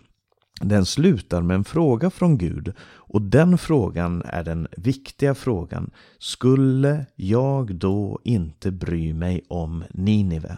den 0.61 0.87
slutar 0.87 1.43
med 1.43 1.55
en 1.55 1.65
fråga 1.65 2.11
från 2.11 2.39
Gud 2.39 2.73
och 2.81 3.23
den 3.23 3.59
frågan 3.59 4.23
är 4.25 4.45
den 4.45 4.69
viktiga 4.77 5.35
frågan. 5.35 5.91
Skulle 6.19 7.07
jag 7.15 7.75
då 7.75 8.21
inte 8.25 8.71
bry 8.71 9.15
mig 9.15 9.45
om 9.49 9.85
Ninive? 9.91 10.57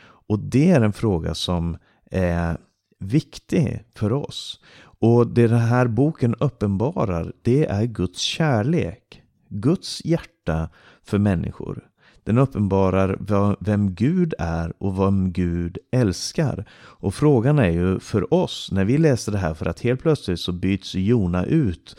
Och 0.00 0.38
det 0.38 0.70
är 0.70 0.80
en 0.80 0.92
fråga 0.92 1.34
som 1.34 1.76
är 2.10 2.58
viktig 2.98 3.84
för 3.94 4.12
oss. 4.12 4.60
Och 5.00 5.26
det 5.26 5.48
den 5.48 5.58
här 5.58 5.86
boken 5.86 6.34
uppenbarar, 6.34 7.32
det 7.42 7.66
är 7.66 7.84
Guds 7.84 8.20
kärlek. 8.20 9.22
Guds 9.48 10.04
hjärta 10.04 10.68
för 11.02 11.18
människor. 11.18 11.87
Den 12.28 12.38
uppenbarar 12.38 13.18
vem 13.60 13.94
Gud 13.94 14.34
är 14.38 14.72
och 14.78 14.98
vem 14.98 15.32
Gud 15.32 15.78
älskar. 15.92 16.64
Och 16.72 17.14
frågan 17.14 17.58
är 17.58 17.70
ju 17.70 18.00
för 18.00 18.34
oss, 18.34 18.68
när 18.72 18.84
vi 18.84 18.98
läser 18.98 19.32
det 19.32 19.38
här, 19.38 19.54
för 19.54 19.66
att 19.66 19.80
helt 19.80 20.02
plötsligt 20.02 20.40
så 20.40 20.52
byts 20.52 20.94
Jona 20.94 21.44
ut 21.44 21.96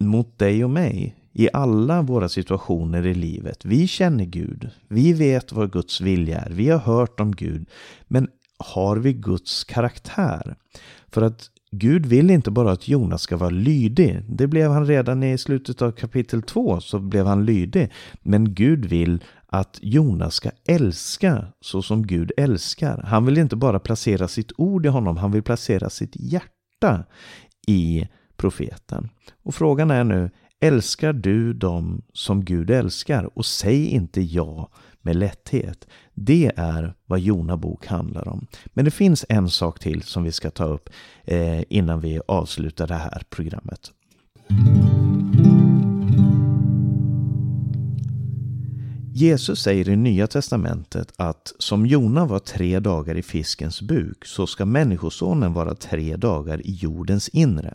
mot 0.00 0.38
dig 0.38 0.64
och 0.64 0.70
mig 0.70 1.16
i 1.32 1.48
alla 1.52 2.02
våra 2.02 2.28
situationer 2.28 3.06
i 3.06 3.14
livet. 3.14 3.64
Vi 3.64 3.86
känner 3.86 4.24
Gud, 4.24 4.70
vi 4.88 5.12
vet 5.12 5.52
vad 5.52 5.72
Guds 5.72 6.00
vilja 6.00 6.40
är, 6.40 6.50
vi 6.50 6.68
har 6.68 6.78
hört 6.78 7.20
om 7.20 7.32
Gud. 7.32 7.66
Men 8.08 8.28
har 8.58 8.96
vi 8.96 9.12
Guds 9.12 9.64
karaktär. 9.64 10.56
För 11.08 11.22
att 11.22 11.50
Gud 11.70 12.06
vill 12.06 12.30
inte 12.30 12.50
bara 12.50 12.72
att 12.72 12.88
Jonas 12.88 13.22
ska 13.22 13.36
vara 13.36 13.50
lydig. 13.50 14.22
Det 14.28 14.46
blev 14.46 14.70
han 14.70 14.86
redan 14.86 15.22
i 15.22 15.38
slutet 15.38 15.82
av 15.82 15.92
kapitel 15.92 16.42
2 16.42 16.80
så 16.80 16.98
blev 16.98 17.26
han 17.26 17.44
lydig. 17.44 17.90
Men 18.22 18.54
Gud 18.54 18.84
vill 18.84 19.20
att 19.60 19.78
Jonas 19.82 20.34
ska 20.34 20.50
älska 20.68 21.46
så 21.60 21.82
som 21.82 22.06
Gud 22.06 22.32
älskar. 22.36 23.02
Han 23.06 23.26
vill 23.26 23.38
inte 23.38 23.56
bara 23.56 23.78
placera 23.78 24.28
sitt 24.28 24.52
ord 24.56 24.86
i 24.86 24.88
honom, 24.88 25.16
han 25.16 25.32
vill 25.32 25.42
placera 25.42 25.90
sitt 25.90 26.16
hjärta 26.16 27.04
i 27.66 28.08
profeten. 28.36 29.08
Och 29.42 29.54
frågan 29.54 29.90
är 29.90 30.04
nu, 30.04 30.30
älskar 30.60 31.12
du 31.12 31.52
dem 31.52 32.02
som 32.12 32.44
Gud 32.44 32.70
älskar? 32.70 33.38
Och 33.38 33.46
säg 33.46 33.86
inte 33.86 34.20
ja 34.20 34.70
med 35.02 35.16
lätthet. 35.16 35.86
Det 36.14 36.52
är 36.56 36.94
vad 37.06 37.20
Jona 37.20 37.56
bok 37.56 37.86
handlar 37.86 38.28
om. 38.28 38.46
Men 38.66 38.84
det 38.84 38.90
finns 38.90 39.24
en 39.28 39.50
sak 39.50 39.78
till 39.78 40.02
som 40.02 40.22
vi 40.22 40.32
ska 40.32 40.50
ta 40.50 40.64
upp 40.64 40.90
eh, 41.24 41.62
innan 41.68 42.00
vi 42.00 42.20
avslutar 42.28 42.86
det 42.86 42.94
här 42.94 43.22
programmet. 43.30 43.92
Jesus 49.16 49.62
säger 49.62 49.88
i 49.88 49.96
Nya 49.96 50.26
Testamentet 50.26 51.12
att 51.16 51.52
som 51.58 51.86
Jona 51.86 52.26
var 52.26 52.38
tre 52.38 52.80
dagar 52.80 53.14
i 53.14 53.22
fiskens 53.22 53.82
buk 53.82 54.26
så 54.26 54.46
ska 54.46 54.64
Människosonen 54.64 55.52
vara 55.52 55.74
tre 55.74 56.16
dagar 56.16 56.66
i 56.66 56.72
jordens 56.72 57.28
inre. 57.28 57.74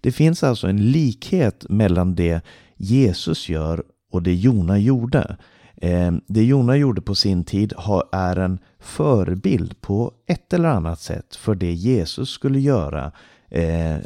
Det 0.00 0.12
finns 0.12 0.42
alltså 0.42 0.66
en 0.66 0.90
likhet 0.90 1.66
mellan 1.68 2.14
det 2.14 2.40
Jesus 2.76 3.48
gör 3.48 3.82
och 4.12 4.22
det 4.22 4.34
Jona 4.34 4.78
gjorde. 4.78 5.36
Eh, 5.76 6.12
det 6.26 6.44
Jona 6.44 6.76
gjorde 6.76 7.00
på 7.00 7.14
sin 7.14 7.44
tid 7.44 7.72
är 8.12 8.36
en 8.36 8.58
förebild 8.78 9.80
på 9.80 10.12
ett 10.26 10.52
eller 10.52 10.68
annat 10.68 11.00
sätt 11.00 11.36
för 11.36 11.54
det 11.54 11.72
Jesus 11.72 12.30
skulle 12.30 12.60
göra 12.60 13.12
eh, 13.48 13.96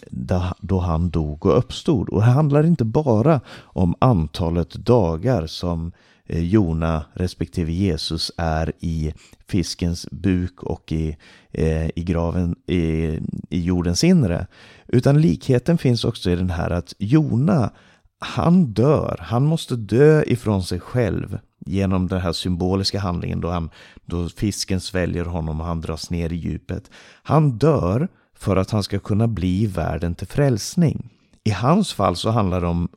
då 0.61 0.79
han 0.79 1.11
dog 1.11 1.47
och 1.47 1.59
uppstod. 1.59 2.09
Och 2.09 2.21
det 2.21 2.27
handlar 2.27 2.67
inte 2.67 2.85
bara 2.85 3.41
om 3.63 3.95
antalet 3.99 4.73
dagar 4.73 5.47
som 5.47 5.93
Eh, 6.33 6.45
Jona 6.45 7.05
respektive 7.15 7.73
Jesus 7.73 8.33
är 8.37 8.73
i 8.81 9.15
fiskens 9.49 10.07
buk 10.11 10.63
och 10.63 10.93
i, 10.93 11.17
eh, 11.53 11.87
i 11.87 12.05
graven 12.05 12.57
i, 12.67 13.19
i 13.51 13.63
jordens 13.63 14.05
inre. 14.05 14.47
Utan 14.89 15.21
likheten 15.21 15.79
finns 15.79 16.05
också 16.05 16.31
i 16.31 16.37
den 16.37 16.51
här 16.51 16.71
att 16.71 16.95
Jona 16.99 17.71
han 18.19 18.67
dör, 18.67 19.17
han 19.21 19.45
måste 19.45 19.77
dö 19.77 20.23
ifrån 20.27 20.63
sig 20.63 20.81
själv 20.81 21.39
genom 21.67 22.09
den 22.09 22.21
här 22.21 22.33
symboliska 22.33 23.01
handlingen 23.01 23.41
då, 23.41 23.49
han, 23.49 23.71
då 24.05 24.29
fisken 24.29 24.81
sväljer 24.81 25.25
honom 25.25 25.61
och 25.61 25.67
han 25.67 25.81
dras 25.81 26.11
ner 26.11 26.33
i 26.33 26.37
djupet. 26.37 26.91
Han 27.23 27.59
dör 27.59 28.09
för 28.35 28.57
att 28.57 28.71
han 28.71 28.83
ska 28.83 28.99
kunna 28.99 29.29
bli 29.29 29.67
världen 29.67 30.15
till 30.15 30.27
frälsning. 30.27 31.09
I 31.45 31.51
hans 31.51 31.93
fall 31.93 32.17
så 32.17 32.31
handlar 32.31 32.61
det 32.61 32.67
om 32.67 32.89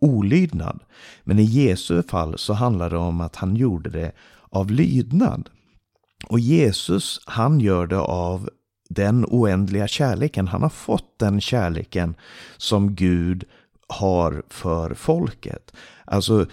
olydnad. 0.00 0.80
Men 1.24 1.38
i 1.38 1.42
Jesu 1.42 2.02
fall 2.02 2.38
så 2.38 2.52
handlar 2.52 2.90
det 2.90 2.96
om 2.96 3.20
att 3.20 3.36
han 3.36 3.56
gjorde 3.56 3.90
det 3.90 4.12
av 4.50 4.70
lydnad. 4.70 5.50
Och 6.26 6.40
Jesus, 6.40 7.20
han 7.26 7.60
gör 7.60 7.86
det 7.86 8.00
av 8.00 8.50
den 8.88 9.24
oändliga 9.28 9.88
kärleken. 9.88 10.48
Han 10.48 10.62
har 10.62 10.68
fått 10.68 11.18
den 11.18 11.40
kärleken 11.40 12.14
som 12.56 12.94
Gud 12.94 13.44
har 13.90 14.42
för 14.48 14.94
folket. 14.94 15.72
Alltså 16.04 16.46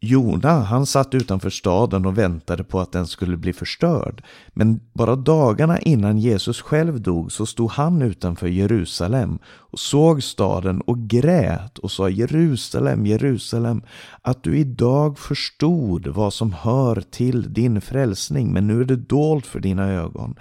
Jona, 0.00 0.48
han 0.48 0.86
satt 0.86 1.14
utanför 1.14 1.50
staden 1.50 2.06
och 2.06 2.18
väntade 2.18 2.64
på 2.64 2.80
att 2.80 2.92
den 2.92 3.06
skulle 3.06 3.36
bli 3.36 3.52
förstörd. 3.52 4.22
Men 4.48 4.80
bara 4.92 5.16
dagarna 5.16 5.78
innan 5.78 6.18
Jesus 6.18 6.60
själv 6.60 7.00
dog 7.00 7.32
så 7.32 7.46
stod 7.46 7.70
han 7.70 8.02
utanför 8.02 8.46
Jerusalem 8.46 9.38
och 9.46 9.78
såg 9.78 10.22
staden 10.22 10.80
och 10.80 10.98
grät 10.98 11.78
och 11.78 11.90
sa 11.90 12.08
Jerusalem, 12.08 13.06
Jerusalem, 13.06 13.82
att 14.22 14.42
du 14.42 14.58
idag 14.58 15.18
förstod 15.18 16.06
vad 16.06 16.32
som 16.32 16.52
hör 16.52 17.02
till 17.10 17.52
din 17.52 17.80
frälsning, 17.80 18.52
men 18.52 18.66
nu 18.66 18.80
är 18.80 18.84
det 18.84 18.96
dolt 18.96 19.46
för 19.46 19.60
dina 19.60 19.92
ögon. 19.92 20.34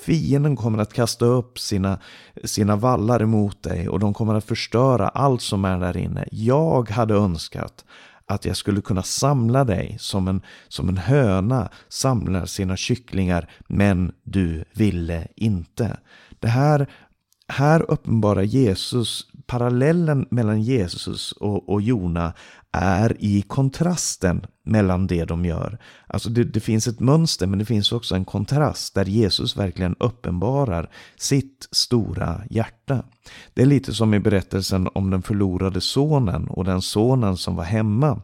Fienden 0.00 0.56
kommer 0.56 0.78
att 0.78 0.92
kasta 0.92 1.24
upp 1.24 1.58
sina, 1.58 1.98
sina 2.44 2.76
vallar 2.76 3.22
emot 3.22 3.62
dig 3.62 3.88
och 3.88 4.00
de 4.00 4.14
kommer 4.14 4.34
att 4.34 4.44
förstöra 4.44 5.08
allt 5.08 5.42
som 5.42 5.64
är 5.64 5.78
där 5.78 5.96
inne. 5.96 6.28
Jag 6.30 6.90
hade 6.90 7.14
önskat 7.14 7.84
att 8.26 8.44
jag 8.44 8.56
skulle 8.56 8.80
kunna 8.80 9.02
samla 9.02 9.64
dig 9.64 9.96
som 10.00 10.28
en, 10.28 10.42
som 10.68 10.88
en 10.88 10.96
höna 10.96 11.68
samlar 11.88 12.46
sina 12.46 12.76
kycklingar, 12.76 13.50
men 13.68 14.12
du 14.22 14.64
ville 14.72 15.28
inte. 15.36 15.96
Det 16.40 16.48
här, 16.48 16.86
här 17.48 17.90
uppenbarar 17.90 18.42
Jesus, 18.42 19.26
parallellen 19.46 20.26
mellan 20.30 20.62
Jesus 20.62 21.32
och, 21.32 21.68
och 21.68 21.82
Jona 21.82 22.32
är 22.72 23.16
i 23.18 23.42
kontrasten 23.42 24.46
mellan 24.64 25.06
det 25.06 25.24
de 25.24 25.44
gör. 25.44 25.78
Alltså 26.06 26.30
det, 26.30 26.44
det, 26.44 26.60
finns 26.60 26.86
ett 26.86 27.00
mönster 27.00 27.46
men 27.46 27.58
det 27.58 27.64
finns 27.64 27.92
också 27.92 28.14
en 28.14 28.24
kontrast 28.24 28.94
där 28.94 29.04
Jesus 29.04 29.56
verkligen 29.56 29.96
uppenbarar 30.00 30.90
sitt 31.16 31.68
stora 31.70 32.40
hjärta. 32.50 33.04
Det 33.54 33.62
är 33.62 33.66
lite 33.66 33.94
som 33.94 34.14
i 34.14 34.20
berättelsen 34.20 34.88
om 34.94 35.10
den 35.10 35.22
förlorade 35.22 35.80
sonen 35.80 36.48
och 36.48 36.64
den 36.64 36.82
sonen 36.82 37.36
som 37.36 37.56
var 37.56 37.64
hemma 37.64 38.22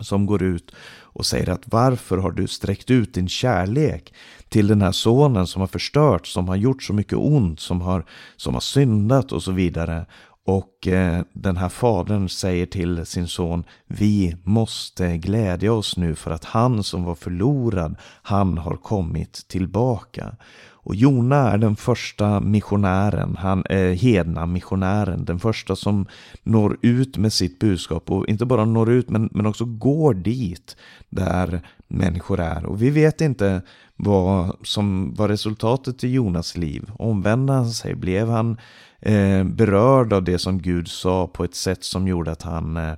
som 0.00 0.26
går 0.26 0.42
ut 0.42 0.74
och 1.00 1.26
säger 1.26 1.48
att 1.48 1.62
varför 1.64 2.18
har 2.18 2.30
du 2.30 2.46
sträckt 2.46 2.90
ut 2.90 3.14
din 3.14 3.28
kärlek 3.28 4.14
till 4.48 4.66
den 4.66 4.82
här 4.82 4.92
sonen 4.92 5.46
som 5.46 5.60
har 5.60 5.66
förstört, 5.66 6.26
som 6.26 6.48
har 6.48 6.56
gjort 6.56 6.82
så 6.82 6.92
mycket 6.92 7.18
ont, 7.18 7.60
som 7.60 7.80
har, 7.80 8.04
som 8.36 8.54
har 8.54 8.60
syndat 8.60 9.32
och 9.32 9.42
så 9.42 9.52
vidare. 9.52 10.06
Och 10.48 10.88
eh, 10.88 11.22
den 11.32 11.56
här 11.56 11.68
fadern 11.68 12.28
säger 12.28 12.66
till 12.66 13.06
sin 13.06 13.28
son, 13.28 13.64
vi 13.86 14.36
måste 14.44 15.16
glädja 15.16 15.72
oss 15.72 15.96
nu 15.96 16.14
för 16.14 16.30
att 16.30 16.44
han 16.44 16.82
som 16.82 17.04
var 17.04 17.14
förlorad, 17.14 17.96
han 18.22 18.58
har 18.58 18.76
kommit 18.76 19.48
tillbaka. 19.48 20.36
Och 20.70 20.94
Jona 20.94 21.36
är 21.36 21.58
den 21.58 21.76
första 21.76 22.40
missionären, 22.40 23.36
han 23.38 23.62
är 23.70 23.92
hedna 23.92 24.46
missionären, 24.46 25.24
den 25.24 25.38
första 25.38 25.76
som 25.76 26.06
når 26.42 26.78
ut 26.82 27.16
med 27.16 27.32
sitt 27.32 27.58
budskap 27.58 28.10
och 28.10 28.28
inte 28.28 28.44
bara 28.44 28.64
når 28.64 28.90
ut 28.90 29.10
men, 29.10 29.28
men 29.32 29.46
också 29.46 29.64
går 29.64 30.14
dit 30.14 30.76
där 31.08 31.60
människor 31.88 32.40
är. 32.40 32.66
Och 32.66 32.82
vi 32.82 32.90
vet 32.90 33.20
inte 33.20 33.62
vad 33.96 34.56
som 34.62 35.14
var 35.14 35.28
resultatet 35.28 36.04
i 36.04 36.08
Jonas 36.08 36.56
liv. 36.56 36.90
Omvände 36.98 37.52
han 37.52 37.70
sig? 37.70 37.94
Blev 37.94 38.28
han 38.28 38.56
Eh, 39.00 39.44
berörd 39.44 40.12
av 40.12 40.22
det 40.22 40.38
som 40.38 40.62
Gud 40.62 40.88
sa 40.88 41.26
på 41.26 41.44
ett 41.44 41.54
sätt 41.54 41.84
som 41.84 42.08
gjorde 42.08 42.30
att 42.30 42.42
han 42.42 42.76
eh, 42.76 42.92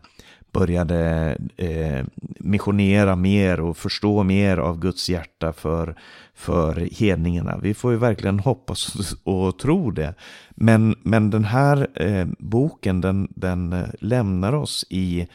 började 0.53 1.37
eh, 1.57 2.05
missionera 2.39 3.17
mer 3.17 3.61
och 3.61 3.77
förstå 3.77 4.23
mer 4.23 4.57
av 4.57 4.79
Guds 4.79 5.11
hjärta 5.11 5.53
för, 5.53 5.95
för 6.35 6.89
hedningarna. 7.01 7.59
Vi 7.63 7.75
får 7.75 7.93
ju 7.93 7.99
verkligen 7.99 8.41
hoppas 8.41 9.15
och 9.25 9.59
tro 9.59 9.91
det. 9.91 10.15
Men, 10.51 10.95
men 11.03 11.31
den 11.31 11.45
här 11.45 11.89
boken 12.39 13.01
den, 13.01 13.29
den 13.31 13.85
lämnar 14.01 14.53
oss 14.53 14.85
i 14.91 15.29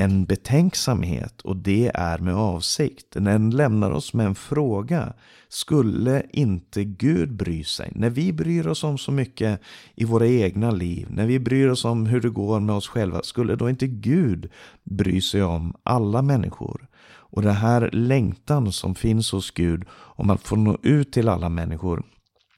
en 0.00 0.24
betänksamhet 0.24 1.40
och 1.40 1.56
det 1.56 1.90
är 1.94 2.18
med 2.18 2.34
avsikt. 2.34 3.06
Den 3.10 3.50
lämnar 3.50 3.90
oss 3.90 4.14
med 4.14 4.26
en 4.26 4.34
fråga. 4.34 5.12
Skulle 5.48 6.22
inte 6.30 6.84
Gud 6.84 7.32
bry 7.32 7.64
sig? 7.64 7.92
När 7.94 8.10
vi 8.10 8.32
bryr 8.32 8.66
oss 8.66 8.84
om 8.84 8.98
så 8.98 9.12
mycket 9.12 9.60
i 9.94 10.04
våra 10.04 10.26
egna 10.26 10.70
liv, 10.70 11.06
när 11.10 11.26
vi 11.26 11.38
bryr 11.38 11.68
oss 11.68 11.84
om 11.84 12.06
hur 12.06 12.20
det 12.20 12.28
går 12.28 12.60
med 12.60 12.74
oss 12.74 12.88
själva, 12.88 13.22
skulle 13.22 13.56
då 13.56 13.70
inte 13.70 13.86
Gud 13.86 14.50
bry 14.84 15.20
sig 15.20 15.42
om 15.42 15.74
alla 15.82 16.22
människor? 16.22 16.88
Och 17.10 17.42
den 17.42 17.56
här 17.56 17.90
längtan 17.92 18.72
som 18.72 18.94
finns 18.94 19.32
hos 19.32 19.50
Gud 19.50 19.84
om 19.92 20.30
att 20.30 20.42
få 20.42 20.56
nå 20.56 20.78
ut 20.82 21.12
till 21.12 21.28
alla 21.28 21.48
människor, 21.48 22.02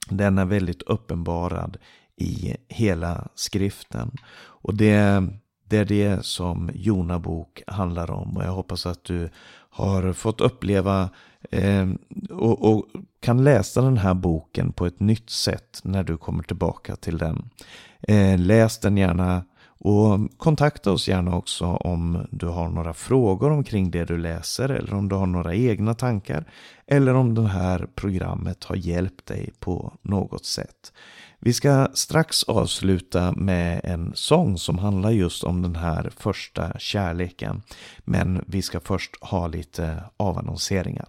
den 0.09 0.39
är 0.39 0.45
väldigt 0.45 0.83
uppenbarad 0.83 1.77
i 2.17 2.57
hela 2.69 3.29
skriften. 3.35 4.11
Och 4.63 4.75
det 4.75 5.29
det 5.73 5.79
är 5.79 5.85
det 5.85 6.25
som 6.25 6.71
Jona 6.75 7.19
bok 7.19 7.63
handlar 7.67 8.11
om 8.11 8.37
och 8.37 8.43
jag 8.43 8.53
hoppas 8.53 8.87
att 8.87 9.05
du 9.05 9.29
har 9.71 10.13
fått 10.13 10.41
uppleva 10.41 11.11
eh, 11.51 11.89
och, 12.31 12.73
och, 12.73 12.87
kan 13.21 13.45
läsa 13.45 13.83
den 13.83 13.97
här 13.97 14.15
boken 14.15 14.73
på 14.73 14.87
ett 14.87 15.01
nytt 15.01 15.31
sätt 15.31 15.81
när 15.83 16.03
du 16.05 16.17
kommer 16.17 16.43
tillbaka 16.43 16.97
till 16.97 17.19
den. 17.19 17.51
Eh, 18.01 18.39
läs 18.39 18.79
den 18.79 18.97
gärna 18.97 19.45
och 19.85 20.39
kontakta 20.39 20.93
oss 20.93 21.09
gärna 21.09 21.37
också 21.37 21.65
om 21.67 22.27
du 22.31 22.47
har 22.47 22.69
några 22.69 22.95
frågor 22.95 23.51
omkring 23.51 23.91
det 23.91 24.05
du 24.05 24.17
läser 24.17 24.69
eller 24.69 24.95
om 24.95 25.09
du 25.09 25.15
har 25.15 25.27
några 25.27 25.55
egna 25.55 25.95
tankar 25.95 26.45
eller 26.87 27.15
om 27.15 27.35
det 27.35 27.49
här 27.49 27.87
programmet 27.95 28.65
har 28.65 28.77
hjälpt 28.77 29.27
dig 29.27 29.51
på 29.61 29.93
något 30.03 30.45
sätt. 30.45 30.93
Vi 31.41 31.53
ska 31.53 31.89
strax 31.95 32.45
avsluta 32.45 33.33
med 33.33 33.81
en 33.85 34.13
sång 34.15 34.59
som 34.59 34.79
handlar 34.79 35.11
just 35.11 35.45
om 35.45 35.63
den 35.63 35.77
här 35.77 36.13
första 36.17 36.79
kärleken. 36.79 37.63
Men 37.99 38.45
vi 38.47 38.63
ska 38.63 38.81
först 38.81 39.25
ha 39.25 39.47
lite 39.47 40.05
avannonseringar. 40.17 41.09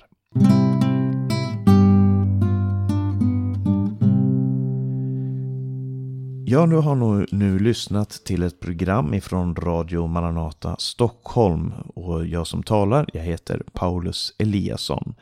Ja, 6.46 6.66
du 6.66 6.76
har 6.76 6.96
nog 6.96 7.26
nu 7.32 7.60
lyssnat 7.60 8.10
till 8.10 8.44
ett 8.44 8.60
program 8.60 9.14
ifrån 9.14 9.56
Radio 9.56 10.08
Maranata 10.08 10.76
Stockholm 10.80 11.74
och 11.96 12.26
jag 12.26 12.48
som 12.48 12.64
talar, 12.64 13.10
jag 13.14 13.22
heter 13.22 13.64
Paulus 13.74 14.34
Eliasson. 14.38 15.16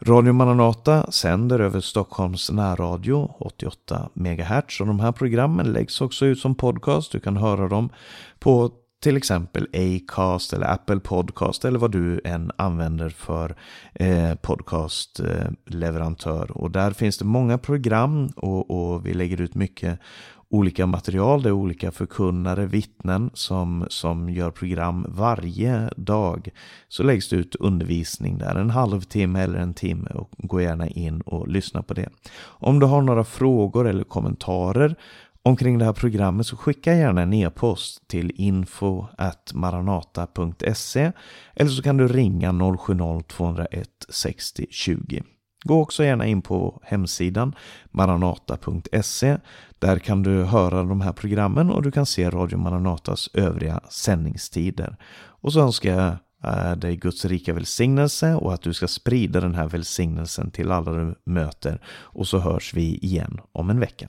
Radio 0.00 0.32
Maranata 0.32 1.12
sänder 1.12 1.60
över 1.60 1.80
Stockholms 1.80 2.50
närradio 2.50 3.34
88 3.38 4.10
MHz 4.14 4.80
och 4.80 4.86
de 4.86 5.00
här 5.00 5.12
programmen 5.12 5.72
läggs 5.72 6.00
också 6.00 6.26
ut 6.26 6.38
som 6.38 6.54
podcast. 6.54 7.12
Du 7.12 7.20
kan 7.20 7.36
höra 7.36 7.68
dem 7.68 7.90
på 8.38 8.70
till 9.02 9.16
exempel 9.16 9.68
Acast 9.72 10.52
eller 10.52 10.72
Apple 10.72 11.00
Podcast 11.00 11.64
eller 11.64 11.78
vad 11.78 11.92
du 11.92 12.20
än 12.24 12.52
använder 12.56 13.08
för 13.08 13.56
eh, 13.94 14.34
podcastleverantör. 14.34 16.46
Eh, 16.50 16.56
och 16.56 16.70
där 16.70 16.90
finns 16.90 17.18
det 17.18 17.24
många 17.24 17.58
program 17.58 18.28
och, 18.36 18.70
och 18.70 19.06
vi 19.06 19.14
lägger 19.14 19.40
ut 19.40 19.54
mycket 19.54 20.00
olika 20.50 20.86
material, 20.86 21.42
det 21.42 21.48
är 21.48 21.52
olika 21.52 21.90
förkunnare, 21.90 22.66
vittnen 22.66 23.30
som, 23.34 23.86
som 23.88 24.30
gör 24.30 24.50
program 24.50 25.06
varje 25.08 25.90
dag. 25.96 26.48
Så 26.88 27.02
läggs 27.02 27.28
det 27.28 27.36
ut 27.36 27.54
undervisning 27.54 28.38
där, 28.38 28.54
en 28.54 28.70
halvtimme 28.70 29.42
eller 29.42 29.58
en 29.58 29.74
timme 29.74 30.10
och 30.10 30.30
gå 30.38 30.60
gärna 30.60 30.88
in 30.88 31.20
och 31.20 31.48
lyssna 31.48 31.82
på 31.82 31.94
det. 31.94 32.08
Om 32.42 32.78
du 32.78 32.86
har 32.86 33.02
några 33.02 33.24
frågor 33.24 33.88
eller 33.88 34.04
kommentarer 34.04 34.96
omkring 35.42 35.78
det 35.78 35.84
här 35.84 35.92
programmet 35.92 36.46
så 36.46 36.56
skicka 36.56 36.94
gärna 36.94 37.22
en 37.22 37.32
e-post 37.32 38.08
till 38.08 38.32
info 38.34 39.06
maranata.se 39.54 41.12
eller 41.54 41.70
så 41.70 41.82
kan 41.82 41.96
du 41.96 42.08
ringa 42.08 42.52
070-201 42.52 43.84
60 44.08 44.66
20. 44.70 45.22
Gå 45.64 45.80
också 45.82 46.04
gärna 46.04 46.26
in 46.26 46.42
på 46.42 46.80
hemsidan 46.82 47.54
maranata.se. 47.90 49.36
Där 49.78 49.98
kan 49.98 50.22
du 50.22 50.44
höra 50.44 50.82
de 50.82 51.00
här 51.00 51.12
programmen 51.12 51.70
och 51.70 51.82
du 51.82 51.90
kan 51.90 52.06
se 52.06 52.30
Radio 52.30 52.58
Maranatas 52.58 53.30
övriga 53.34 53.80
sändningstider. 53.88 54.96
Och 55.42 55.52
så 55.52 55.60
önskar 55.60 55.90
jag 55.90 56.16
eh, 56.44 56.76
dig 56.76 56.96
Guds 56.96 57.24
rika 57.24 57.52
välsignelse 57.52 58.34
och 58.34 58.54
att 58.54 58.62
du 58.62 58.74
ska 58.74 58.88
sprida 58.88 59.40
den 59.40 59.54
här 59.54 59.68
välsignelsen 59.68 60.50
till 60.50 60.70
alla 60.70 60.92
du 60.92 61.14
möter. 61.24 61.80
Och 61.88 62.26
så 62.26 62.38
hörs 62.38 62.74
vi 62.74 62.98
igen 63.02 63.40
om 63.52 63.70
en 63.70 63.80
vecka. 63.80 64.08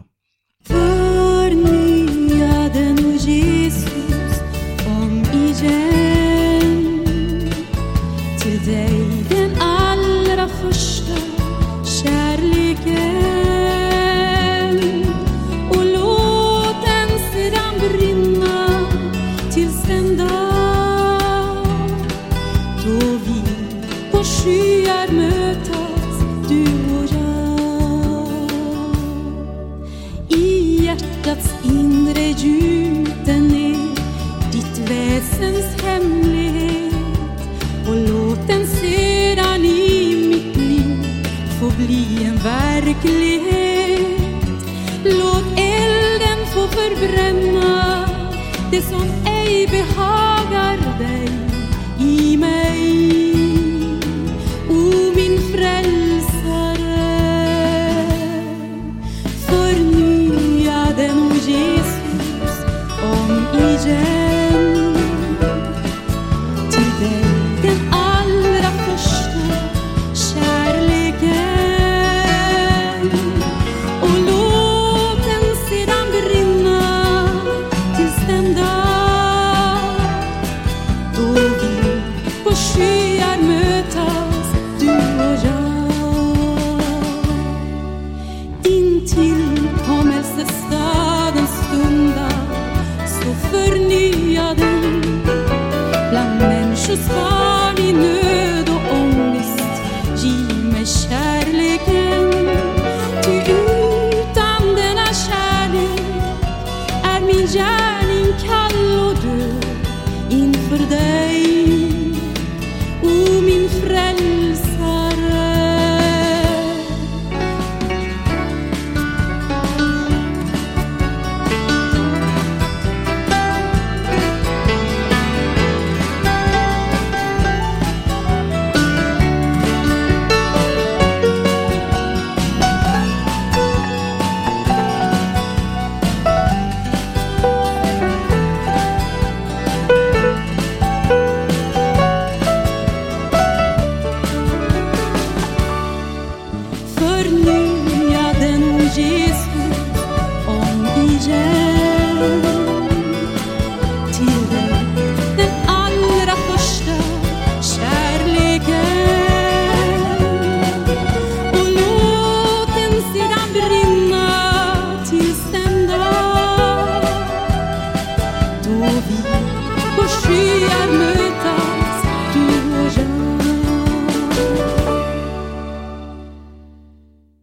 Förnya 0.66 1.70
den 2.74 2.98
Jesus 3.18 4.42
om 4.88 5.24
igen 5.34 7.06
till 8.40 8.66
dig 8.66 9.21